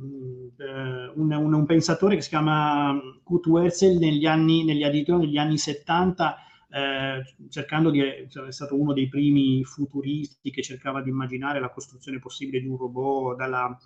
eh, 0.59 1.12
un, 1.14 1.33
un, 1.33 1.52
un, 1.52 1.66
pensatore 1.66 2.16
che 2.16 2.23
si 2.23 2.30
chiama 2.30 2.99
Kurt 3.23 3.47
Wurzel 3.47 3.99
negli 3.99 4.26
anni, 4.26 4.64
negli, 4.64 4.85
negli 5.06 5.37
anni 5.37 5.59
70 5.59 6.37
eh, 6.68 7.23
cercando 7.49 7.90
di, 7.90 8.00
cioè, 8.28 8.47
è 8.47 8.52
stato 8.52 8.78
uno 8.78 8.92
dei 8.92 9.09
primi 9.09 9.64
futuristi 9.64 10.50
che 10.50 10.62
cercava 10.62 11.00
di 11.00 11.09
immaginare 11.09 11.61
la 11.61 11.71
costruzione 11.71 12.18
possibile 12.18 12.61
di 12.61 12.66
un 12.66 12.76
robot 12.76 13.37
dalla, 13.37 13.78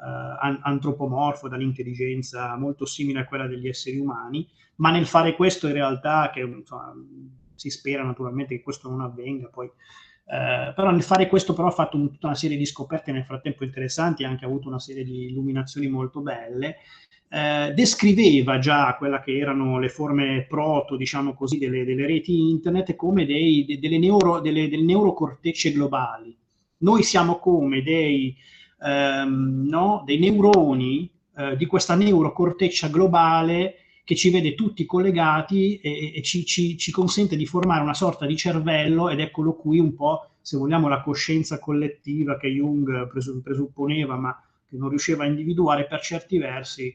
eh, 0.00 0.58
antropomorfo, 0.62 1.48
dall'intelligenza 1.48 2.56
molto 2.56 2.86
simile 2.86 3.20
a 3.20 3.26
quella 3.26 3.46
degli 3.46 3.68
esseri 3.68 3.98
umani, 3.98 4.48
ma 4.76 4.90
nel 4.90 5.06
fare 5.06 5.34
questo 5.34 5.66
in 5.66 5.74
realtà, 5.74 6.30
che 6.32 6.40
insomma, 6.40 6.94
si 7.54 7.68
spera 7.68 8.02
naturalmente 8.02 8.56
che 8.56 8.62
questo 8.62 8.88
non 8.88 9.02
avvenga, 9.02 9.48
poi, 9.48 9.66
eh, 9.66 10.72
però 10.74 10.90
nel 10.90 11.02
fare 11.02 11.26
questo 11.28 11.52
però 11.52 11.68
ha 11.68 11.72
fatto 11.72 11.96
un, 11.96 12.10
tutta 12.10 12.28
una 12.28 12.36
serie 12.36 12.56
di 12.56 12.64
scoperte 12.64 13.12
nel 13.12 13.24
frattempo 13.24 13.64
interessanti, 13.64 14.24
ha 14.24 14.28
anche 14.28 14.46
avuto 14.46 14.68
una 14.68 14.78
serie 14.78 15.04
di 15.04 15.26
illuminazioni 15.26 15.88
molto 15.88 16.20
belle, 16.20 16.76
eh, 17.28 17.72
descriveva 17.74 18.58
già 18.58 18.96
quella 18.96 19.20
che 19.20 19.36
erano 19.36 19.78
le 19.78 19.88
forme 19.88 20.46
proto, 20.48 20.96
diciamo 20.96 21.34
così, 21.34 21.58
delle, 21.58 21.84
delle 21.84 22.06
reti 22.06 22.50
internet 22.50 22.96
come 22.96 23.26
dei, 23.26 23.64
de, 23.64 23.78
delle, 23.78 23.98
neuro, 23.98 24.40
delle, 24.40 24.68
delle 24.68 24.82
neurocortecce 24.82 25.72
globali. 25.72 26.36
Noi 26.78 27.02
siamo 27.02 27.38
come 27.38 27.82
dei 27.82 28.34
ehm, 28.82 29.66
no, 29.68 30.02
dei 30.04 30.18
neuroni 30.18 31.10
eh, 31.36 31.56
di 31.56 31.66
questa 31.66 31.94
neurocorteccia 31.94 32.88
globale 32.88 33.76
che 34.04 34.16
ci 34.16 34.30
vede 34.30 34.54
tutti 34.54 34.84
collegati 34.86 35.78
e, 35.78 36.12
e 36.16 36.22
ci, 36.22 36.44
ci, 36.44 36.76
ci, 36.76 36.90
consente 36.90 37.36
di 37.36 37.46
formare 37.46 37.82
una 37.82 37.94
sorta 37.94 38.26
di 38.26 38.36
cervello 38.36 39.08
ed 39.08 39.20
eccolo 39.20 39.54
qui 39.54 39.78
un 39.78 39.94
po', 39.94 40.30
se 40.40 40.56
vogliamo, 40.56 40.88
la 40.88 41.00
coscienza 41.00 41.58
collettiva 41.60 42.36
che 42.36 42.48
Jung 42.48 43.08
presupponeva 43.42 44.16
ma 44.16 44.42
che 44.68 44.76
non 44.76 44.88
riusciva 44.88 45.24
a 45.24 45.26
individuare 45.26 45.86
per 45.86 46.00
certi 46.00 46.38
versi, 46.38 46.86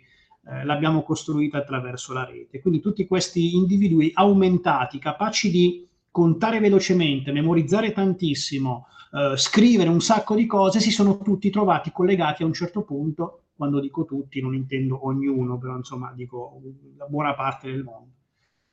eh, 0.47 0.65
l'abbiamo 0.65 1.03
costruita 1.03 1.57
attraverso 1.59 2.13
la 2.13 2.25
rete. 2.25 2.61
Quindi 2.61 2.81
tutti 2.81 3.07
questi 3.07 3.55
individui 3.55 4.11
aumentati, 4.13 4.99
capaci 4.99 5.49
di 5.49 5.87
contare 6.11 6.59
velocemente, 6.59 7.31
memorizzare 7.31 7.91
tantissimo, 7.91 8.87
eh, 9.15 9.37
scrivere 9.37 9.89
un 9.89 10.01
sacco 10.01 10.35
di 10.35 10.45
cose, 10.45 10.81
si 10.81 10.91
sono 10.91 11.17
tutti 11.17 11.49
trovati 11.49 11.89
collegati 11.91 12.43
a 12.43 12.45
un 12.45 12.53
certo 12.53 12.81
punto, 12.83 13.43
quando 13.55 13.79
dico 13.79 14.03
tutti 14.03 14.41
non 14.41 14.53
intendo 14.53 15.05
ognuno, 15.07 15.57
però 15.57 15.77
insomma 15.77 16.11
dico 16.13 16.61
la 16.97 17.05
buona 17.05 17.33
parte 17.33 17.71
del 17.71 17.83
mondo. 17.83 18.11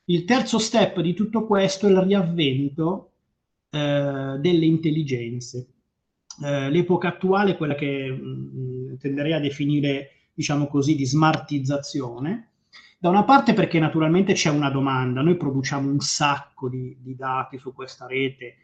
Il 0.05 0.25
terzo 0.25 0.59
step 0.59 0.99
di 0.99 1.13
tutto 1.13 1.45
questo 1.45 1.87
è 1.87 1.91
il 1.91 2.01
riavvento 2.01 3.11
eh, 3.69 4.35
delle 4.39 4.65
intelligenze. 4.65 5.67
Eh, 6.43 6.69
l'epoca 6.69 7.07
attuale 7.07 7.55
quella 7.55 7.75
che 7.75 8.09
mh, 8.11 8.51
mm, 8.57 8.95
tenderei 8.97 9.31
a 9.31 9.39
definire, 9.39 10.09
diciamo 10.33 10.67
così, 10.67 10.95
di 10.95 11.05
smartizzazione. 11.05 12.49
Da 12.99 13.07
una 13.07 13.23
parte 13.23 13.53
perché 13.53 13.79
naturalmente 13.79 14.33
c'è 14.33 14.49
una 14.49 14.69
domanda, 14.69 15.21
noi 15.21 15.37
produciamo 15.37 15.89
un 15.89 15.99
sacco 15.99 16.67
di, 16.67 16.97
di 16.99 17.15
dati 17.15 17.57
su 17.57 17.73
questa 17.73 18.07
rete, 18.07 18.55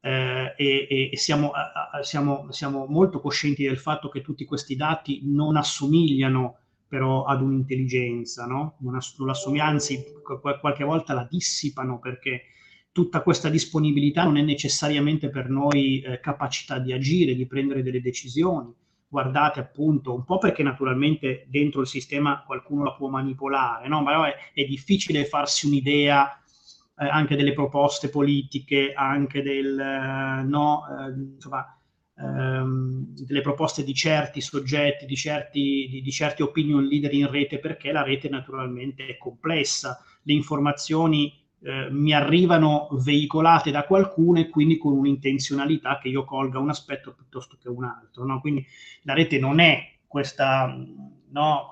eh, 0.00 0.54
e, 0.56 1.10
e 1.12 1.16
siamo, 1.16 1.52
siamo, 2.02 2.50
siamo, 2.50 2.86
molto 2.86 3.20
coscienti 3.20 3.64
del 3.64 3.78
fatto 3.78 4.08
che 4.08 4.20
tutti 4.20 4.44
questi 4.44 4.76
dati 4.76 5.20
non 5.24 5.56
assomigliano 5.56 6.56
però 6.88 7.24
ad 7.24 7.42
un'intelligenza, 7.42 8.46
no? 8.46 8.76
non, 8.80 8.94
ass- 8.96 9.18
non 9.18 9.28
assomigliano, 9.28 9.72
anzi 9.72 10.02
qualche 10.60 10.84
volta 10.84 11.12
la 11.12 11.26
dissipano 11.28 11.98
perché 11.98 12.42
tutta 12.92 13.22
questa 13.22 13.48
disponibilità 13.48 14.24
non 14.24 14.38
è 14.38 14.42
necessariamente 14.42 15.28
per 15.28 15.50
noi 15.50 16.00
eh, 16.00 16.20
capacità 16.20 16.78
di 16.78 16.92
agire, 16.92 17.34
di 17.34 17.46
prendere 17.46 17.82
delle 17.82 18.00
decisioni. 18.00 18.72
Guardate 19.06 19.60
appunto, 19.60 20.14
un 20.14 20.24
po' 20.24 20.38
perché 20.38 20.62
naturalmente 20.62 21.46
dentro 21.48 21.80
il 21.80 21.86
sistema 21.86 22.42
qualcuno 22.44 22.84
la 22.84 22.94
può 22.94 23.08
manipolare, 23.08 23.86
no? 23.88 24.02
ma 24.02 24.28
è, 24.28 24.34
è 24.52 24.64
difficile 24.64 25.24
farsi 25.26 25.66
un'idea 25.66 26.42
eh, 27.00 27.06
anche 27.06 27.36
delle 27.36 27.52
proposte 27.52 28.08
politiche, 28.08 28.92
anche 28.92 29.42
del, 29.42 29.78
eh, 29.78 30.42
no, 30.42 30.82
eh, 30.86 31.12
insomma, 31.34 31.78
ehm, 32.16 33.14
delle 33.14 33.40
proposte 33.40 33.84
di 33.84 33.94
certi 33.94 34.40
soggetti, 34.40 35.06
di 35.06 35.16
certi, 35.16 35.88
di, 35.90 36.02
di 36.02 36.10
certi 36.10 36.42
opinion 36.42 36.84
leader 36.84 37.12
in 37.12 37.30
rete, 37.30 37.58
perché 37.58 37.92
la 37.92 38.02
rete 38.02 38.28
naturalmente 38.28 39.06
è 39.06 39.16
complessa, 39.16 40.02
le 40.22 40.32
informazioni 40.32 41.32
eh, 41.60 41.88
mi 41.90 42.12
arrivano 42.12 42.88
veicolate 42.92 43.70
da 43.70 43.84
qualcuno 43.84 44.38
e 44.38 44.48
quindi 44.48 44.76
con 44.76 44.92
un'intenzionalità 44.92 45.98
che 45.98 46.08
io 46.08 46.24
colga 46.24 46.58
un 46.58 46.70
aspetto 46.70 47.14
piuttosto 47.14 47.56
che 47.60 47.68
un 47.68 47.84
altro. 47.84 48.24
No? 48.24 48.40
Quindi 48.40 48.64
la 49.02 49.14
rete 49.14 49.38
non 49.38 49.58
è 49.58 49.98
questa, 50.06 50.72
no, 51.30 51.70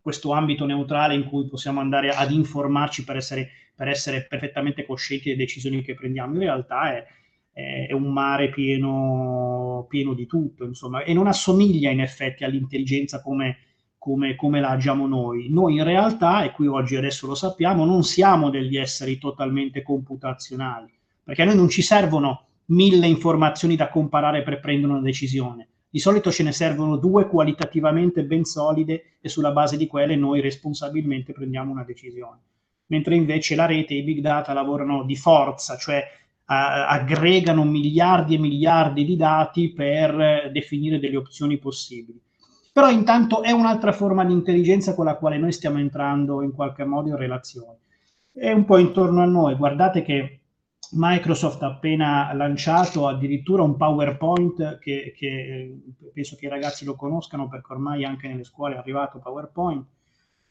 questo 0.00 0.32
ambito 0.32 0.64
neutrale 0.64 1.14
in 1.14 1.24
cui 1.24 1.46
possiamo 1.46 1.80
andare 1.80 2.10
ad 2.10 2.30
informarci 2.30 3.04
per 3.04 3.16
essere 3.16 3.50
per 3.74 3.88
essere 3.88 4.26
perfettamente 4.28 4.84
coscienti 4.84 5.30
delle 5.30 5.44
decisioni 5.44 5.82
che 5.82 5.94
prendiamo. 5.94 6.34
In 6.34 6.40
realtà 6.40 6.96
è, 6.96 7.06
è 7.52 7.92
un 7.92 8.12
mare 8.12 8.48
pieno, 8.48 9.86
pieno, 9.88 10.14
di 10.14 10.26
tutto, 10.26 10.64
insomma, 10.64 11.02
e 11.04 11.12
non 11.12 11.26
assomiglia 11.26 11.90
in 11.90 12.00
effetti 12.00 12.44
all'intelligenza 12.44 13.20
come, 13.20 13.58
come, 13.98 14.36
come 14.36 14.60
la 14.60 14.70
agiamo 14.70 15.06
noi. 15.06 15.50
Noi 15.50 15.76
in 15.76 15.84
realtà, 15.84 16.44
e 16.44 16.52
qui 16.52 16.66
oggi 16.66 16.96
adesso 16.96 17.26
lo 17.26 17.34
sappiamo, 17.34 17.84
non 17.84 18.04
siamo 18.04 18.50
degli 18.50 18.76
esseri 18.76 19.18
totalmente 19.18 19.82
computazionali, 19.82 20.92
perché 21.22 21.42
a 21.42 21.46
noi 21.46 21.56
non 21.56 21.68
ci 21.68 21.82
servono 21.82 22.46
mille 22.66 23.06
informazioni 23.06 23.76
da 23.76 23.88
comparare 23.88 24.42
per 24.42 24.60
prendere 24.60 24.92
una 24.92 25.02
decisione. 25.02 25.68
Di 25.90 25.98
solito 25.98 26.30
ce 26.30 26.42
ne 26.42 26.52
servono 26.52 26.96
due 26.96 27.26
qualitativamente 27.26 28.24
ben 28.24 28.44
solide 28.44 29.16
e 29.20 29.28
sulla 29.28 29.52
base 29.52 29.76
di 29.76 29.86
quelle 29.86 30.16
noi 30.16 30.40
responsabilmente 30.40 31.34
prendiamo 31.34 31.70
una 31.70 31.84
decisione 31.84 32.40
mentre 32.92 33.16
invece 33.16 33.54
la 33.54 33.64
rete 33.64 33.94
e 33.94 33.98
i 33.98 34.02
big 34.02 34.20
data 34.20 34.52
lavorano 34.52 35.02
di 35.04 35.16
forza, 35.16 35.78
cioè 35.78 36.04
aggregano 36.44 37.64
miliardi 37.64 38.34
e 38.34 38.38
miliardi 38.38 39.06
di 39.06 39.16
dati 39.16 39.72
per 39.72 40.50
definire 40.52 40.98
delle 40.98 41.16
opzioni 41.16 41.56
possibili. 41.56 42.20
Però 42.70 42.90
intanto 42.90 43.42
è 43.42 43.50
un'altra 43.50 43.92
forma 43.92 44.26
di 44.26 44.34
intelligenza 44.34 44.94
con 44.94 45.06
la 45.06 45.16
quale 45.16 45.38
noi 45.38 45.52
stiamo 45.52 45.78
entrando 45.78 46.42
in 46.42 46.52
qualche 46.52 46.84
modo 46.84 47.08
in 47.08 47.16
relazione. 47.16 47.78
È 48.30 48.52
un 48.52 48.66
po' 48.66 48.76
intorno 48.76 49.22
a 49.22 49.26
noi, 49.26 49.54
guardate 49.54 50.02
che 50.02 50.40
Microsoft 50.90 51.62
ha 51.62 51.68
appena 51.68 52.30
lanciato 52.34 53.08
addirittura 53.08 53.62
un 53.62 53.78
PowerPoint 53.78 54.78
che, 54.78 55.14
che 55.16 55.78
penso 56.12 56.36
che 56.36 56.44
i 56.44 56.50
ragazzi 56.50 56.84
lo 56.84 56.96
conoscano 56.96 57.48
perché 57.48 57.72
ormai 57.72 58.04
anche 58.04 58.28
nelle 58.28 58.44
scuole 58.44 58.74
è 58.74 58.78
arrivato 58.78 59.18
PowerPoint, 59.18 59.86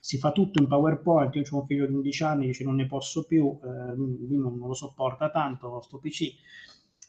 si 0.04 0.18
fa 0.18 0.32
tutto 0.32 0.60
in 0.60 0.68
PowerPoint, 0.68 1.36
io 1.36 1.44
ho 1.48 1.60
un 1.60 1.66
figlio 1.68 1.86
di 1.86 1.94
11 1.94 2.24
anni, 2.24 2.46
dice 2.48 2.64
non 2.64 2.76
ne 2.76 2.88
posso 2.88 3.24
più, 3.24 3.60
eh, 3.64 3.96
lui 3.96 4.36
non, 4.36 4.58
non, 4.58 4.68
lo 4.68 4.74
sopporta 4.74 5.30
tanto, 5.30 5.80
sto 5.82 6.00
PC. 6.00 6.34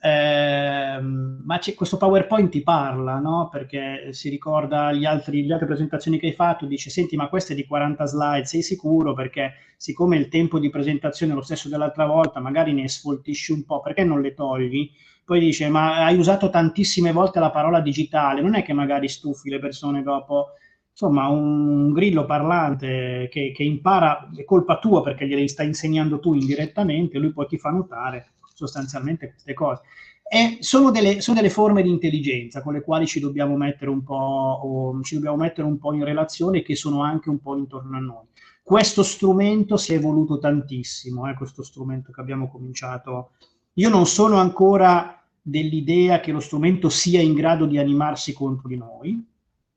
Eh, 0.05 1.01
ma 1.01 1.59
questo 1.75 1.97
PowerPoint 1.97 2.51
ti 2.51 2.63
parla, 2.63 3.19
no? 3.19 3.49
Perché 3.51 4.13
si 4.13 4.29
ricorda 4.29 4.89
altri, 4.89 5.47
le 5.47 5.55
altre 5.55 5.67
presentazioni 5.67 6.19
che 6.19 6.27
hai 6.27 6.33
fatto, 6.35 6.67
dice 6.67 6.91
senti 6.91 7.17
ma 7.17 7.29
questa 7.29 7.55
è 7.55 7.57
di 7.57 7.65
40 7.67 8.05
slide, 8.05 8.45
sei 8.45 8.61
sicuro? 8.63 9.15
Perché 9.15 9.55
siccome 9.79 10.19
il 10.19 10.29
tempo 10.29 10.59
di 10.59 10.69
presentazione 10.69 11.33
è 11.33 11.35
lo 11.35 11.41
stesso 11.41 11.71
dell'altra 11.71 12.05
volta, 12.05 12.41
magari 12.41 12.75
ne 12.75 12.89
sfoltisci 12.89 13.53
un 13.53 13.65
po', 13.65 13.81
perché 13.81 14.05
non 14.05 14.21
le 14.21 14.35
togli? 14.35 14.91
Poi 15.25 15.41
dice 15.41 15.69
ma 15.71 16.05
hai 16.05 16.19
usato 16.19 16.51
tantissime 16.51 17.11
volte 17.13 17.41
la 17.41 17.51
parola 17.51 17.81
digitale, 17.81 18.43
non 18.43 18.55
è 18.55 18.63
che 18.63 18.75
magari 18.75 19.09
stufi 19.09 19.49
le 19.49 19.61
persone 19.61 20.03
dopo 20.03 20.49
insomma, 20.93 21.29
un 21.29 21.93
grillo 21.93 22.25
parlante 22.25 23.29
che, 23.31 23.53
che, 23.55 23.63
impara 23.63 24.31
è 24.37 24.45
colpa 24.45 24.79
tua 24.79 25.03
perché 25.03 25.27
glieli 25.27 25.49
stai 25.49 25.67
insegnando 25.67 26.21
tu 26.21 26.35
indirettamente, 26.35 27.19
lui 27.19 27.33
poi 27.33 27.47
ti 27.47 27.59
fa 27.59 27.71
notare 27.71 28.33
sostanzialmente 28.55 29.31
queste 29.31 29.55
cose. 29.55 29.83
E 30.29 30.59
sono 30.61 30.91
delle, 30.91 31.21
sono 31.21 31.37
delle 31.37 31.51
forme 31.51 31.83
di 31.83 31.91
intelligenza 31.91 32.63
con 32.63 32.73
le 32.73 32.83
quali 32.83 33.07
ci 33.07 33.21
dobbiamo 33.21 33.57
mettere 33.57 33.91
un 33.91 34.03
po', 34.03 34.99
ci 35.03 35.17
dobbiamo 35.17 35.37
mettere 35.37 35.67
un 35.67 35.79
po' 35.79 35.93
in 35.93 36.05
relazione 36.05 36.59
e 36.59 36.63
che 36.63 36.75
sono 36.75 37.03
anche 37.03 37.29
un 37.29 37.41
po' 37.41 37.57
intorno 37.57 37.97
a 37.97 38.01
noi. 38.01 38.27
Questo 38.63 39.03
strumento 39.03 39.77
si 39.77 39.93
è 39.93 39.97
evoluto 39.97 40.39
tantissimo, 40.39 41.29
eh, 41.29 41.35
questo 41.35 41.63
strumento 41.63 42.13
che 42.13 42.21
abbiamo 42.21 42.49
cominciato. 42.49 43.33
Io 43.75 43.89
non 43.89 44.07
sono 44.07 44.37
ancora 44.37 45.23
dell'idea 45.43 46.21
che 46.21 46.33
lo 46.33 46.41
strumento 46.41 46.89
sia 46.89 47.21
in 47.21 47.35
grado 47.35 47.67
di 47.67 47.77
animarsi 47.77 48.33
contro 48.33 48.69
di 48.69 48.77
noi, 48.77 49.32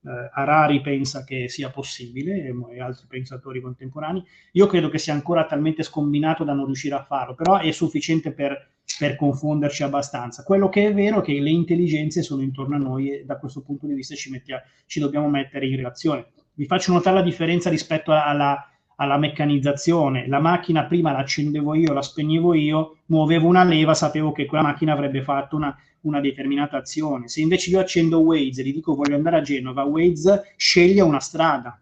eh, 0.06 0.30
Harari 0.34 0.82
pensa 0.82 1.24
che 1.24 1.50
sia 1.50 1.70
possibile 1.70 2.46
e, 2.46 2.56
e, 2.74 2.80
altri 2.80 3.08
pensatori 3.08 3.60
contemporanei. 3.60 4.24
Io 4.54 4.68
credo 4.68 4.90
che 4.90 4.98
sia 4.98 5.14
ancora 5.14 5.46
talmente 5.46 5.84
scombinato 5.84 6.44
da 6.44 6.54
non 6.54 6.66
riuscire 6.66 6.96
a 6.96 7.04
farlo, 7.04 7.34
però 7.34 7.58
è 7.58 7.72
sufficiente 7.72 8.32
per, 8.32 8.72
per 9.00 9.16
confonderci 9.16 9.84
abbastanza. 9.84 10.44
Quello 10.44 10.70
che 10.70 10.88
è 10.88 10.94
vero 10.94 11.22
è 11.22 11.24
che 11.24 11.40
le 11.40 11.50
intelligenze 11.50 12.22
sono 12.22 12.42
intorno 12.42 12.76
a 12.76 12.80
noi 12.80 13.12
e 13.12 13.26
da 13.26 13.38
questo 13.38 13.62
punto 13.62 13.88
di 13.88 13.94
vista 13.94 14.16
ci, 14.16 14.30
mettia, 14.30 14.64
ci 14.86 15.00
dobbiamo 15.00 15.30
mettere 15.30 15.68
in 15.68 15.76
relazione. 15.76 16.28
Vi 16.54 16.66
faccio 16.66 16.94
notare 16.94 17.18
la 17.18 17.24
differenza 17.24 17.70
rispetto 17.70 18.12
alla, 18.12 18.70
alla 18.96 19.18
meccanizzazione. 19.18 20.28
La 20.28 20.40
macchina 20.40 20.86
prima 20.86 21.12
la 21.12 21.20
accendevo 21.20 21.74
io, 21.74 21.94
la 21.94 22.02
spegnevo 22.02 22.54
io, 22.54 22.98
muovevo 23.08 23.48
una 23.48 23.64
leva, 23.64 23.94
sapevo 23.94 24.32
che 24.32 24.46
quella 24.46 24.64
macchina 24.64 24.94
avrebbe 24.94 25.22
fatto 25.22 25.56
una, 25.56 25.76
una 26.02 26.20
determinata 26.22 26.78
azione. 26.78 27.28
Se 27.28 27.42
invece 27.42 27.70
io 27.70 27.80
accendo 27.80 28.20
Waze 28.20 28.62
e 28.62 28.66
gli 28.66 28.74
dico 28.74 28.96
voglio 28.96 29.16
andare 29.16 29.38
a 29.38 29.42
Genova, 29.42 29.84
Waze 29.84 30.54
sceglie 30.56 31.02
una 31.02 31.20
strada. 31.20 31.80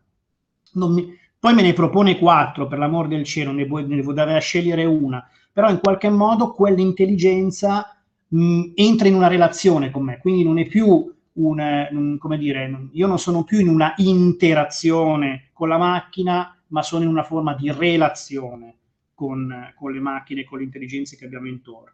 Mi... 0.73 1.21
Poi 1.39 1.53
me 1.53 1.61
ne 1.61 1.73
propone 1.73 2.17
quattro, 2.17 2.67
per 2.67 2.77
l'amor 2.77 3.09
del 3.09 3.25
cielo, 3.25 3.51
ne, 3.51 3.65
vuoi, 3.65 3.85
ne 3.85 4.01
deve 4.01 4.39
scegliere 4.39 4.85
una, 4.85 5.27
però 5.51 5.69
in 5.69 5.79
qualche 5.81 6.09
modo 6.09 6.51
quell'intelligenza 6.51 7.97
mh, 8.29 8.71
entra 8.75 9.09
in 9.09 9.15
una 9.15 9.27
relazione 9.27 9.91
con 9.91 10.03
me, 10.03 10.19
quindi 10.19 10.45
non 10.45 10.57
è 10.57 10.65
più 10.65 11.13
un, 11.33 11.87
un, 11.91 12.17
come 12.17 12.37
dire, 12.37 12.87
io 12.93 13.07
non 13.07 13.19
sono 13.19 13.43
più 13.43 13.59
in 13.59 13.67
una 13.67 13.93
interazione 13.97 15.49
con 15.51 15.67
la 15.67 15.77
macchina, 15.77 16.55
ma 16.73 16.81
sono 16.81 17.03
in 17.03 17.09
una 17.09 17.23
forma 17.23 17.53
di 17.53 17.71
relazione 17.71 18.77
con, 19.13 19.71
con 19.75 19.91
le 19.91 19.99
macchine, 19.99 20.43
con 20.43 20.57
le 20.57 20.65
intelligenze 20.65 21.15
che 21.15 21.25
abbiamo 21.25 21.47
intorno. 21.47 21.91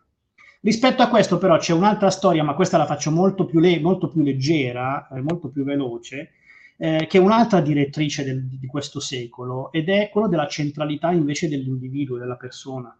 Rispetto 0.62 1.04
a 1.04 1.10
questo 1.10 1.38
però 1.38 1.58
c'è 1.58 1.74
un'altra 1.74 2.10
storia, 2.10 2.44
ma 2.44 2.54
questa 2.56 2.78
la 2.78 2.86
faccio 2.86 3.12
molto 3.12 3.46
più, 3.46 3.60
le- 3.60 3.80
molto 3.82 4.08
più 4.08 4.24
leggera, 4.24 5.08
eh, 5.10 5.22
molto 5.22 5.50
più 5.50 5.64
veloce, 5.64 6.32
eh, 6.78 7.08
che 7.10 7.18
è 7.18 7.22
un'altra 7.22 7.60
direttrice 7.60 8.24
del, 8.24 8.48
di 8.48 8.68
questo 8.68 9.02
secolo 9.02 9.70
ed 9.74 9.90
è 9.90 10.10
quello 10.10 10.30
della 10.30 10.48
centralità 10.48 11.12
invece 11.12 11.50
dell'individuo, 11.50 12.18
della 12.18 12.38
persona. 12.38 12.98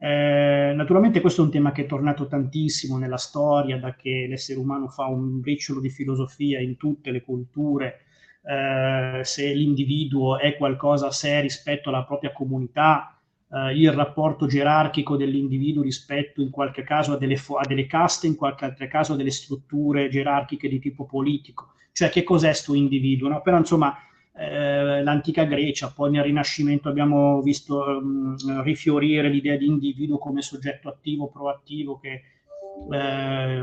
Eh, 0.00 0.72
naturalmente 0.76 1.20
questo 1.22 1.40
è 1.40 1.44
un 1.46 1.50
tema 1.50 1.72
che 1.72 1.82
è 1.82 1.86
tornato 1.86 2.26
tantissimo 2.26 2.98
nella 2.98 3.16
storia, 3.16 3.78
da 3.78 3.96
che 3.96 4.26
l'essere 4.28 4.60
umano 4.60 4.88
fa 4.88 5.06
un 5.06 5.40
briciolo 5.40 5.80
di 5.80 5.88
filosofia 5.88 6.60
in 6.60 6.76
tutte 6.76 7.10
le 7.10 7.22
culture, 7.22 8.00
eh, 8.48 9.20
se 9.24 9.52
l'individuo 9.52 10.38
è 10.38 10.56
qualcosa 10.56 11.08
a 11.08 11.12
sé 11.12 11.42
rispetto 11.42 11.90
alla 11.90 12.04
propria 12.04 12.32
comunità, 12.32 13.14
eh, 13.50 13.78
il 13.78 13.92
rapporto 13.92 14.46
gerarchico 14.46 15.16
dell'individuo 15.16 15.82
rispetto 15.82 16.40
in 16.40 16.48
qualche 16.48 16.82
caso 16.82 17.12
a 17.12 17.18
delle, 17.18 17.34
a 17.34 17.66
delle, 17.66 17.86
caste, 17.86 18.26
in 18.26 18.36
qualche 18.36 18.64
altro 18.64 18.88
caso 18.88 19.12
a 19.12 19.16
delle 19.16 19.30
strutture 19.30 20.08
gerarchiche 20.08 20.68
di 20.68 20.78
tipo 20.78 21.04
politico. 21.04 21.74
Cioè 21.92 22.08
che 22.08 22.22
cos'è 22.22 22.48
questo 22.48 22.72
individuo? 22.72 23.28
No? 23.28 23.42
Però 23.42 23.58
insomma 23.58 23.94
eh, 24.34 25.02
l'antica 25.02 25.44
Grecia, 25.44 25.92
poi 25.94 26.12
nel 26.12 26.22
Rinascimento 26.22 26.88
abbiamo 26.88 27.42
visto 27.42 27.82
um, 27.82 28.62
rifiorire 28.62 29.28
l'idea 29.28 29.56
di 29.58 29.66
individuo 29.66 30.16
come 30.16 30.40
soggetto 30.40 30.88
attivo, 30.88 31.28
proattivo, 31.28 31.98
che, 31.98 32.22
eh, 32.92 33.62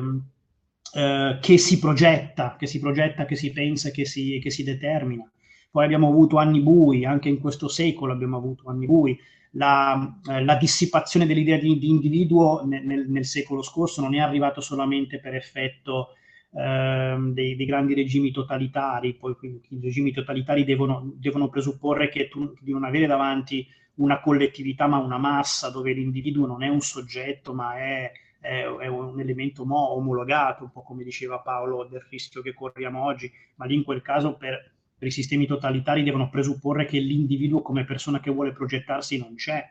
eh, 0.95 1.37
che, 1.41 1.57
si 1.57 1.77
progetta, 1.77 2.55
che 2.57 2.67
si 2.67 2.79
progetta, 2.79 3.25
che 3.25 3.35
si 3.35 3.51
pensa, 3.51 3.91
che 3.91 4.05
si, 4.05 4.39
che 4.41 4.49
si 4.49 4.63
determina. 4.63 5.29
Poi 5.69 5.83
abbiamo 5.83 6.07
avuto 6.07 6.37
anni 6.37 6.61
bui, 6.61 7.03
anche 7.03 7.27
in 7.27 7.39
questo 7.39 7.67
secolo 7.67 8.13
abbiamo 8.13 8.37
avuto 8.37 8.69
anni 8.69 8.85
bui 8.85 9.19
la, 9.55 10.19
eh, 10.29 10.43
la 10.43 10.55
dissipazione 10.55 11.25
dell'idea 11.25 11.57
di, 11.57 11.77
di 11.77 11.89
individuo 11.89 12.63
nel, 12.65 13.09
nel, 13.09 13.25
secolo 13.25 13.61
scorso 13.61 14.01
non 14.01 14.15
è 14.15 14.19
arrivato 14.19 14.61
solamente 14.61 15.19
per 15.19 15.35
effetto 15.35 16.15
ehm, 16.53 17.33
dei, 17.33 17.55
dei, 17.55 17.65
grandi 17.65 17.93
regimi 17.93 18.31
totalitari, 18.31 19.15
poi 19.15 19.35
i 19.41 19.79
regimi 19.81 20.11
totalitari 20.11 20.63
devono, 20.63 21.11
devono 21.15 21.49
presupporre 21.49 22.09
che 22.09 22.27
tu 22.27 22.53
di 22.59 22.71
non 22.71 22.83
avere 22.83 23.07
davanti 23.07 23.67
una 23.95 24.19
collettività 24.19 24.87
ma 24.87 24.97
una 24.97 25.17
massa 25.17 25.69
dove 25.69 25.93
l'individuo 25.93 26.45
non 26.45 26.63
è 26.63 26.67
un 26.67 26.81
soggetto 26.81 27.53
ma 27.53 27.77
è, 27.77 28.11
è, 28.45 28.63
è 28.63 28.87
un 28.87 29.19
elemento 29.19 29.65
mo- 29.65 29.93
omologato, 29.93 30.63
un 30.63 30.71
po' 30.71 30.83
come 30.83 31.03
diceva 31.03 31.39
Paolo 31.39 31.87
del 31.89 32.05
rischio 32.09 32.41
che 32.41 32.53
corriamo 32.53 33.03
oggi, 33.03 33.31
ma 33.55 33.65
lì 33.65 33.75
in 33.75 33.83
quel 33.83 34.01
caso 34.01 34.35
per, 34.35 34.71
per 34.97 35.07
i 35.07 35.11
sistemi 35.11 35.47
totalitari 35.47 36.03
devono 36.03 36.29
presupporre 36.29 36.85
che 36.85 36.99
l'individuo 36.99 37.61
come 37.61 37.83
persona 37.83 38.19
che 38.19 38.31
vuole 38.31 38.51
progettarsi 38.51 39.17
non 39.17 39.35
c'è, 39.35 39.67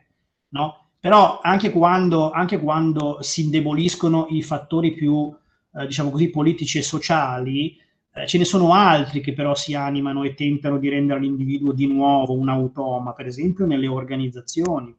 no? 0.51 0.81
Però 0.99 1.41
anche 1.43 1.71
quando, 1.71 2.31
anche 2.31 2.59
quando 2.59 3.19
si 3.21 3.43
indeboliscono 3.43 4.27
i 4.31 4.43
fattori 4.43 4.95
più, 4.95 5.35
eh, 5.75 5.87
diciamo 5.87 6.11
così, 6.11 6.31
politici 6.31 6.79
e 6.79 6.83
sociali, 6.83 7.79
eh, 8.15 8.27
ce 8.27 8.39
ne 8.39 8.45
sono 8.45 8.73
altri 8.73 9.21
che 9.21 9.35
però 9.35 9.55
si 9.55 9.75
animano 9.75 10.25
e 10.25 10.35
tentano 10.35 10.79
di 10.79 10.89
rendere 10.89 11.21
l'individuo 11.21 11.73
di 11.73 11.87
nuovo 11.87 12.33
un 12.33 12.49
automa, 12.49 13.13
per 13.13 13.27
esempio 13.27 13.67
nelle 13.67 13.87
organizzazioni. 13.87 14.95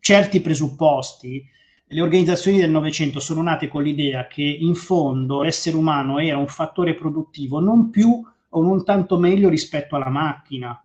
Certi 0.00 0.40
presupposti, 0.40 1.48
le 1.88 2.00
organizzazioni 2.00 2.58
del 2.58 2.70
Novecento 2.70 3.20
sono 3.20 3.42
nate 3.42 3.68
con 3.68 3.82
l'idea 3.82 4.26
che 4.26 4.42
in 4.42 4.74
fondo 4.74 5.42
l'essere 5.42 5.76
umano 5.76 6.18
era 6.18 6.36
un 6.36 6.48
fattore 6.48 6.94
produttivo 6.94 7.60
non 7.60 7.90
più 7.90 8.24
o 8.48 8.62
non 8.62 8.84
tanto 8.84 9.18
meglio 9.18 9.48
rispetto 9.48 9.94
alla 9.94 10.08
macchina. 10.08 10.80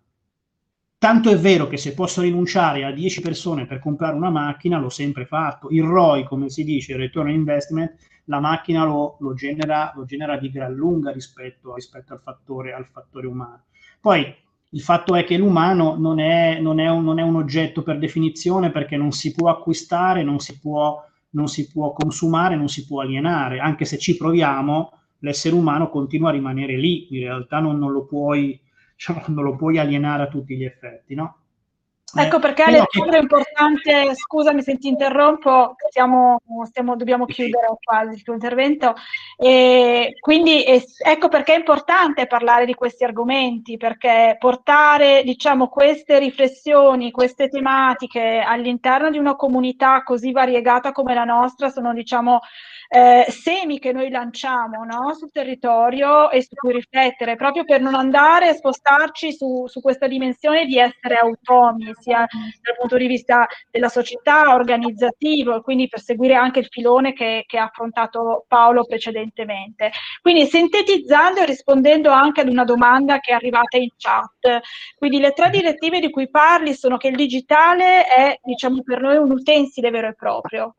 Tanto 0.98 1.30
è 1.30 1.36
vero 1.36 1.66
che 1.66 1.76
se 1.76 1.94
posso 1.94 2.20
rinunciare 2.20 2.84
a 2.84 2.92
10 2.92 3.20
persone 3.20 3.66
per 3.66 3.80
comprare 3.80 4.14
una 4.14 4.30
macchina, 4.30 4.78
l'ho 4.78 4.90
sempre 4.90 5.26
fatto. 5.26 5.68
Il 5.70 5.82
ROI, 5.82 6.22
come 6.22 6.48
si 6.48 6.62
dice, 6.62 6.92
il 6.92 6.98
return 6.98 7.26
on 7.26 7.34
investment, 7.34 7.96
la 8.26 8.38
macchina 8.38 8.84
lo, 8.84 9.16
lo, 9.18 9.34
genera, 9.34 9.92
lo 9.96 10.04
genera, 10.04 10.36
di 10.36 10.50
gran 10.50 10.72
lunga 10.72 11.10
rispetto, 11.10 11.74
rispetto 11.74 12.12
al, 12.12 12.20
fattore, 12.20 12.72
al, 12.72 12.86
fattore, 12.86 13.26
umano. 13.26 13.64
Poi 14.00 14.32
il 14.74 14.80
fatto 14.80 15.14
è 15.14 15.24
che 15.24 15.36
l'umano 15.36 15.96
non 15.96 16.18
è, 16.18 16.58
non, 16.58 16.80
è 16.80 16.88
un, 16.88 17.04
non 17.04 17.18
è, 17.18 17.22
un, 17.22 17.36
oggetto 17.36 17.82
per 17.82 17.98
definizione 17.98 18.70
perché 18.70 18.96
non 18.96 19.12
si 19.12 19.32
può 19.32 19.50
acquistare, 19.50 20.22
non 20.22 20.38
si 20.38 20.58
può, 20.58 21.04
non 21.30 21.46
si 21.48 21.70
può 21.70 21.92
consumare, 21.92 22.56
non 22.56 22.68
si 22.68 22.86
può 22.86 23.02
alienare, 23.02 23.58
anche 23.58 23.84
se 23.84 23.98
ci 23.98 24.16
proviamo, 24.16 24.92
l'essere 25.18 25.54
umano 25.54 25.90
continua 25.90 26.30
a 26.30 26.32
rimanere 26.32 26.76
lì, 26.78 27.06
in 27.14 27.24
realtà 27.24 27.60
non, 27.60 27.78
non 27.78 27.92
lo, 27.92 28.06
puoi, 28.06 28.58
non 29.28 29.44
lo 29.44 29.56
puoi 29.56 29.78
alienare 29.78 30.22
a 30.22 30.28
tutti 30.28 30.56
gli 30.56 30.64
effetti, 30.64 31.14
no? 31.14 31.36
Ecco 32.14 32.38
perché 32.38 32.62
Alessandro 32.62 33.16
è 33.16 33.20
importante, 33.20 34.14
scusami 34.14 34.62
se 34.62 34.76
ti 34.76 34.88
interrompo, 34.88 35.76
stiamo, 35.88 36.42
stiamo, 36.64 36.94
dobbiamo 36.94 37.24
chiudere 37.24 37.68
quasi 37.82 38.16
il 38.16 38.22
tuo 38.22 38.34
intervento, 38.34 38.94
e 39.38 40.16
quindi 40.20 40.62
è, 40.62 40.82
ecco 41.06 41.28
perché 41.28 41.54
è 41.54 41.58
importante 41.58 42.26
parlare 42.26 42.66
di 42.66 42.74
questi 42.74 43.04
argomenti, 43.04 43.78
perché 43.78 44.36
portare 44.38 45.22
diciamo, 45.24 45.68
queste 45.68 46.18
riflessioni, 46.18 47.10
queste 47.10 47.48
tematiche 47.48 48.42
all'interno 48.46 49.08
di 49.08 49.18
una 49.18 49.34
comunità 49.34 50.02
così 50.02 50.32
variegata 50.32 50.92
come 50.92 51.14
la 51.14 51.24
nostra 51.24 51.70
sono 51.70 51.94
diciamo, 51.94 52.40
eh, 52.94 53.24
semi 53.30 53.78
che 53.78 53.90
noi 53.90 54.10
lanciamo 54.10 54.84
no? 54.84 55.14
sul 55.14 55.30
territorio 55.32 56.30
e 56.30 56.42
su 56.42 56.54
cui 56.54 56.74
riflettere, 56.74 57.36
proprio 57.36 57.64
per 57.64 57.80
non 57.80 57.94
andare 57.94 58.48
a 58.48 58.52
spostarci 58.52 59.32
su, 59.32 59.66
su 59.66 59.80
questa 59.80 60.06
dimensione 60.06 60.66
di 60.66 60.76
essere 60.76 61.16
autonomi, 61.16 61.90
sia 62.02 62.26
dal 62.60 62.76
punto 62.78 62.96
di 62.98 63.06
vista 63.06 63.46
della 63.70 63.88
società, 63.88 64.54
organizzativo, 64.54 65.56
e 65.56 65.62
quindi 65.62 65.88
per 65.88 66.00
seguire 66.00 66.34
anche 66.34 66.58
il 66.58 66.66
filone 66.68 67.14
che, 67.14 67.44
che 67.46 67.58
ha 67.58 67.64
affrontato 67.64 68.44
Paolo 68.48 68.84
precedentemente. 68.84 69.90
Quindi 70.20 70.46
sintetizzando 70.46 71.40
e 71.40 71.46
rispondendo 71.46 72.10
anche 72.10 72.42
ad 72.42 72.48
una 72.48 72.64
domanda 72.64 73.20
che 73.20 73.30
è 73.30 73.34
arrivata 73.34 73.76
in 73.76 73.88
chat, 73.96 74.60
quindi 74.96 75.18
le 75.18 75.32
tre 75.32 75.48
direttive 75.50 76.00
di 76.00 76.10
cui 76.10 76.28
parli 76.28 76.74
sono 76.74 76.96
che 76.96 77.08
il 77.08 77.16
digitale 77.16 78.04
è, 78.06 78.38
diciamo, 78.42 78.82
per 78.82 79.00
noi 79.00 79.16
un 79.16 79.30
utensile 79.30 79.90
vero 79.90 80.08
e 80.08 80.14
proprio, 80.14 80.74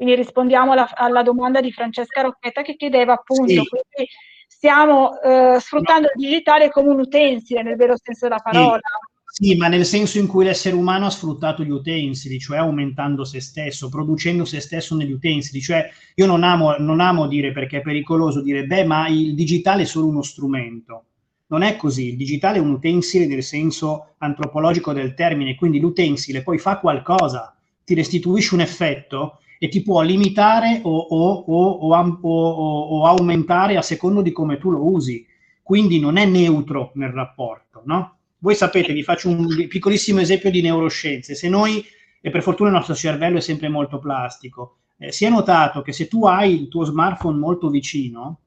quindi 0.00 0.14
rispondiamo 0.14 0.72
alla, 0.72 0.88
alla, 0.94 1.22
domanda 1.22 1.60
di 1.60 1.72
Francesca 1.72 2.22
Rocchetta 2.22 2.62
che 2.62 2.74
chiedeva 2.74 3.12
appunto, 3.12 3.52
sì. 3.52 3.68
quindi 3.68 4.10
stiamo 4.46 5.20
eh, 5.20 5.60
sfruttando 5.60 6.06
il 6.06 6.26
digitale 6.26 6.70
come 6.70 6.88
un 6.88 7.00
utensile 7.00 7.62
nel 7.62 7.76
vero 7.76 7.94
senso 7.96 8.26
della 8.26 8.40
parola. 8.40 8.78
Sì. 8.78 9.09
Sì. 9.30 9.56
ma 9.56 9.68
nel 9.68 9.84
senso 9.86 10.18
in 10.18 10.26
cui 10.26 10.44
l'essere 10.44 10.74
umano 10.74 11.06
ha 11.06 11.10
sfruttato 11.10 11.62
gli 11.62 11.70
utensili, 11.70 12.38
cioè 12.38 12.58
aumentando 12.58 13.24
se 13.24 13.40
stesso, 13.40 13.88
producendo 13.88 14.44
se 14.44 14.60
stesso 14.60 14.96
negli 14.96 15.12
utensili. 15.12 15.60
Cioè, 15.60 15.88
io 16.14 16.26
non 16.26 16.42
amo, 16.42 16.76
non 16.78 17.00
amo 17.00 17.26
dire 17.26 17.52
perché 17.52 17.78
è 17.78 17.82
pericoloso 17.82 18.42
dire, 18.42 18.66
beh, 18.66 18.84
ma 18.84 19.08
il 19.08 19.34
digitale 19.34 19.82
è 19.82 19.86
solo 19.86 20.08
uno 20.08 20.22
strumento. 20.22 21.04
Non 21.46 21.62
è 21.62 21.76
così, 21.76 22.10
il 22.10 22.16
digitale 22.16 22.58
è 22.58 22.60
un 22.60 22.70
utensile 22.70 23.26
nel 23.26 23.42
senso 23.42 24.14
antropologico 24.18 24.92
del 24.92 25.14
termine, 25.14 25.56
quindi 25.56 25.80
l'utensile 25.80 26.42
poi 26.42 26.58
fa 26.58 26.78
qualcosa, 26.78 27.56
ti 27.84 27.94
restituisce 27.94 28.54
un 28.54 28.60
effetto 28.60 29.38
e 29.58 29.68
ti 29.68 29.82
può 29.82 30.00
limitare 30.02 30.80
o, 30.84 30.96
o, 30.96 31.44
o, 31.46 32.10
o, 32.22 33.04
aumentare 33.04 33.76
a 33.76 33.82
secondo 33.82 34.22
di 34.22 34.32
come 34.32 34.58
tu 34.58 34.70
lo 34.70 34.90
usi. 34.90 35.26
Quindi 35.62 36.00
non 36.00 36.16
è 36.16 36.24
neutro 36.24 36.92
nel 36.94 37.10
rapporto, 37.10 37.82
no? 37.84 38.19
Voi 38.40 38.54
sapete, 38.54 38.92
vi 38.92 39.02
faccio 39.02 39.28
un 39.28 39.46
piccolissimo 39.68 40.20
esempio 40.20 40.50
di 40.50 40.60
neuroscienze. 40.60 41.34
Se 41.34 41.48
noi, 41.48 41.84
e 42.20 42.30
per 42.30 42.42
fortuna 42.42 42.70
il 42.70 42.74
nostro 42.74 42.94
cervello 42.94 43.38
è 43.38 43.40
sempre 43.40 43.68
molto 43.68 43.98
plastico, 43.98 44.78
eh, 44.98 45.12
si 45.12 45.24
è 45.24 45.30
notato 45.30 45.82
che 45.82 45.92
se 45.92 46.08
tu 46.08 46.26
hai 46.26 46.60
il 46.60 46.68
tuo 46.68 46.84
smartphone 46.84 47.38
molto 47.38 47.68
vicino, 47.68 48.40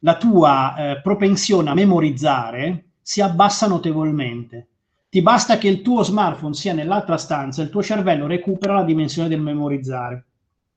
la 0.00 0.16
tua 0.16 0.74
eh, 0.76 1.00
propensione 1.00 1.70
a 1.70 1.74
memorizzare 1.74 2.86
si 3.00 3.20
abbassa 3.20 3.66
notevolmente. 3.66 4.68
Ti 5.08 5.22
basta 5.22 5.58
che 5.58 5.68
il 5.68 5.82
tuo 5.82 6.02
smartphone 6.02 6.54
sia 6.54 6.72
nell'altra 6.72 7.16
stanza, 7.16 7.62
il 7.62 7.70
tuo 7.70 7.82
cervello 7.82 8.26
recupera 8.26 8.74
la 8.74 8.82
dimensione 8.82 9.28
del 9.28 9.40
memorizzare 9.40 10.26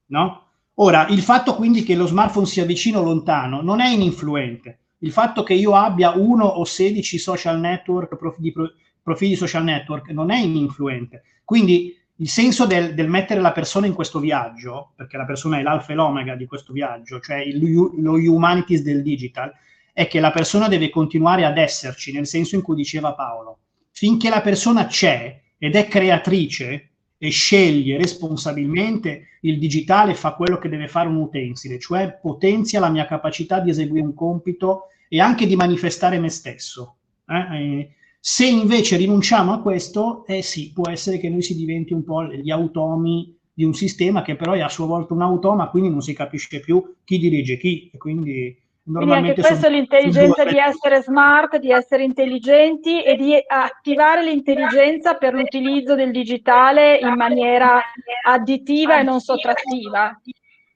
no? 0.08 0.44
Ora, 0.76 1.08
il 1.08 1.22
fatto 1.22 1.56
quindi 1.56 1.84
che 1.84 1.96
lo 1.96 2.06
smartphone 2.06 2.46
sia 2.46 2.66
vicino 2.66 3.00
o 3.00 3.04
lontano 3.04 3.62
non 3.62 3.80
è 3.80 3.90
ininfluente. 3.90 4.80
Il 5.00 5.12
fatto 5.12 5.44
che 5.44 5.54
io 5.54 5.76
abbia 5.76 6.12
uno 6.12 6.46
o 6.46 6.64
16 6.64 7.18
social 7.18 7.60
network, 7.60 8.16
profili, 8.16 8.54
profili 9.02 9.36
social 9.36 9.64
network, 9.64 10.10
non 10.10 10.32
è 10.32 10.40
ininfluente. 10.40 11.24
Quindi 11.44 11.96
il 12.20 12.30
senso 12.30 12.66
del, 12.66 12.96
del, 12.96 13.08
mettere 13.08 13.42
la 13.42 13.52
persona 13.52 13.86
in 13.86 13.94
questo 13.94 14.20
viaggio, 14.20 14.94
perché 14.96 15.18
la 15.18 15.26
persona 15.26 15.60
è 15.60 15.62
l'alfa 15.62 15.92
e 15.92 15.96
l'omega 15.96 16.36
di 16.36 16.48
questo 16.48 16.74
viaggio, 16.74 17.20
cioè 17.20 17.38
il, 17.38 17.60
lo 18.00 18.14
humanities 18.14 18.82
del 18.82 19.04
digital, 19.04 19.54
è 19.94 20.08
che 20.08 20.20
la 20.20 20.32
persona 20.32 20.68
deve 20.68 20.90
continuare 20.90 21.46
ad 21.46 21.58
esserci, 21.58 22.12
nel 22.12 22.28
senso 22.28 22.56
in 22.56 22.62
cui 22.62 22.76
diceva 22.76 23.14
Paolo. 23.14 23.60
Finché 23.92 24.30
la 24.30 24.42
persona 24.42 24.88
c'è 24.88 25.42
ed 25.58 25.76
è 25.76 25.88
creatrice, 25.88 26.90
e 27.18 27.30
sceglie 27.30 27.98
responsabilmente, 27.98 29.40
il 29.42 29.58
digitale 29.58 30.14
fa 30.14 30.34
quello 30.34 30.58
che 30.58 30.70
deve 30.70 30.88
fare 30.88 31.08
un 31.08 31.16
utensile, 31.16 31.80
cioè 31.80 32.20
potenzia 32.22 32.80
la 32.80 32.90
mia 32.90 33.06
capacità 33.06 33.60
di 33.60 33.70
eseguire 33.70 34.06
un 34.06 34.14
compito 34.14 34.84
e 35.10 35.20
anche 35.20 35.48
di 35.48 35.56
manifestare 35.56 36.20
me 36.20 36.30
stesso. 36.30 36.98
Eh? 37.28 37.92
Se 38.20 38.46
invece 38.46 38.98
rinunciamo 38.98 39.54
a 39.54 39.62
questo, 39.62 40.26
eh 40.26 40.42
sì, 40.42 40.72
può 40.74 40.90
essere 40.90 41.18
che 41.18 41.30
noi 41.30 41.42
si 41.42 41.56
diventi 41.56 41.94
un 41.94 42.04
po' 42.04 42.26
gli 42.26 42.52
automi 42.52 43.36
di 43.54 43.64
un 43.64 43.74
sistema 43.74 44.22
che 44.22 44.36
però 44.36 44.54
è 44.54 44.60
a 44.60 44.70
sua 44.70 44.86
volta 44.86 45.14
un 45.14 45.22
automa, 45.22 45.70
quindi 45.70 45.90
non 45.90 46.02
si 46.02 46.14
capisce 46.14 46.60
più 46.60 46.96
chi 47.04 47.18
dirige 47.18 47.58
chi. 47.58 47.90
E 47.92 47.98
quindi 47.98 48.56
quindi 48.92 49.14
anche 49.14 49.34
questo 49.34 49.68
è 49.68 49.70
l'intelligenza 49.70 50.46
di 50.46 50.58
essere 50.58 51.02
smart, 51.02 51.58
di 51.58 51.72
essere 51.72 52.04
intelligenti 52.04 53.04
e 53.04 53.16
di 53.18 53.36
attivare 53.46 54.24
l'intelligenza 54.24 55.16
per 55.16 55.34
l'utilizzo 55.34 55.94
del 55.94 56.12
digitale 56.12 56.98
in 56.98 57.14
maniera 57.16 57.82
additiva 58.24 59.00
e 59.00 59.04
non 59.04 59.20
sottrattiva. 59.20 60.18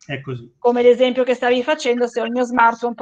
È 0.04 0.20
così. 0.20 0.52
Come 0.58 0.82
l'esempio 0.82 1.24
che 1.24 1.36
stavi 1.36 1.64
facendo, 1.64 2.08
se 2.08 2.20
ho 2.20 2.26
il 2.26 2.32
mio 2.32 2.44
smartphone, 2.44 2.96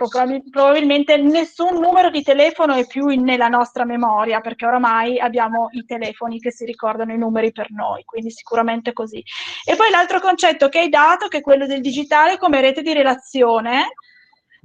probabilmente 0.52 1.18
nessun 1.18 1.80
numero 1.80 2.12
di 2.12 2.22
telefono 2.22 2.76
è 2.76 2.86
più 2.86 3.08
nella 3.08 3.48
nostra 3.48 3.86
memoria, 3.86 4.42
perché 4.42 4.68
oramai 4.68 5.18
abbiamo 5.18 5.70
i 5.72 5.86
telefoni 5.86 6.40
che 6.40 6.52
si 6.52 6.66
ricordano 6.66 7.14
i 7.14 7.18
numeri 7.18 7.52
per 7.52 7.72
noi, 7.72 8.04
quindi 8.04 8.30
sicuramente 8.30 8.94
così. 8.94 9.24
E 9.66 9.76
poi 9.76 9.90
l'altro 9.90 10.20
concetto 10.20 10.70
che 10.70 10.80
hai 10.80 10.90
dato, 10.90 11.30
che 11.30 11.38
è 11.38 11.42
quello 11.42 11.66
del 11.66 11.82
digitale 11.82 12.38
come 12.38 12.62
rete 12.62 12.82
di 12.84 12.94
relazione, 12.94 13.94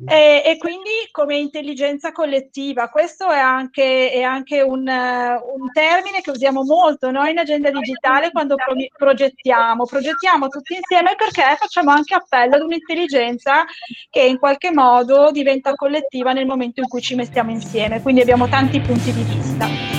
e, 0.07 0.43
e, 0.45 0.57
quindi 0.59 0.91
come 1.11 1.37
intelligenza 1.37 2.11
collettiva. 2.11 2.89
Questo 2.89 3.31
è 3.31 3.39
anche, 3.39 4.11
è 4.11 4.23
anche 4.23 4.61
un, 4.61 4.81
un, 4.81 5.73
termine 5.73 6.21
che 6.21 6.31
usiamo 6.31 6.65
molto 6.65 7.11
noi 7.11 7.31
in 7.31 7.39
agenda 7.39 7.71
digitale 7.71 8.31
quando 8.31 8.57
pro, 8.57 8.75
progettiamo. 8.97 9.85
Progettiamo 9.85 10.49
tutti 10.49 10.75
insieme 10.75 11.15
perché 11.17 11.43
facciamo 11.59 11.91
anche 11.91 12.15
appello 12.15 12.57
ad 12.57 12.63
un'intelligenza 12.63 13.65
che 14.11 14.23
in 14.23 14.39
qualche 14.39 14.73
modo 14.73 15.31
diventa 15.31 15.75
collettiva 15.75 16.33
nel 16.33 16.47
momento 16.47 16.81
in 16.81 16.89
cui 16.89 17.01
ci 17.01 17.15
mettiamo 17.15 17.51
insieme. 17.51 18.03
Quindi 18.03 18.21
abbiamo 18.21 18.49
tanti 18.49 18.81
punti 18.81 19.13
di 19.13 19.23
vista. 19.23 19.94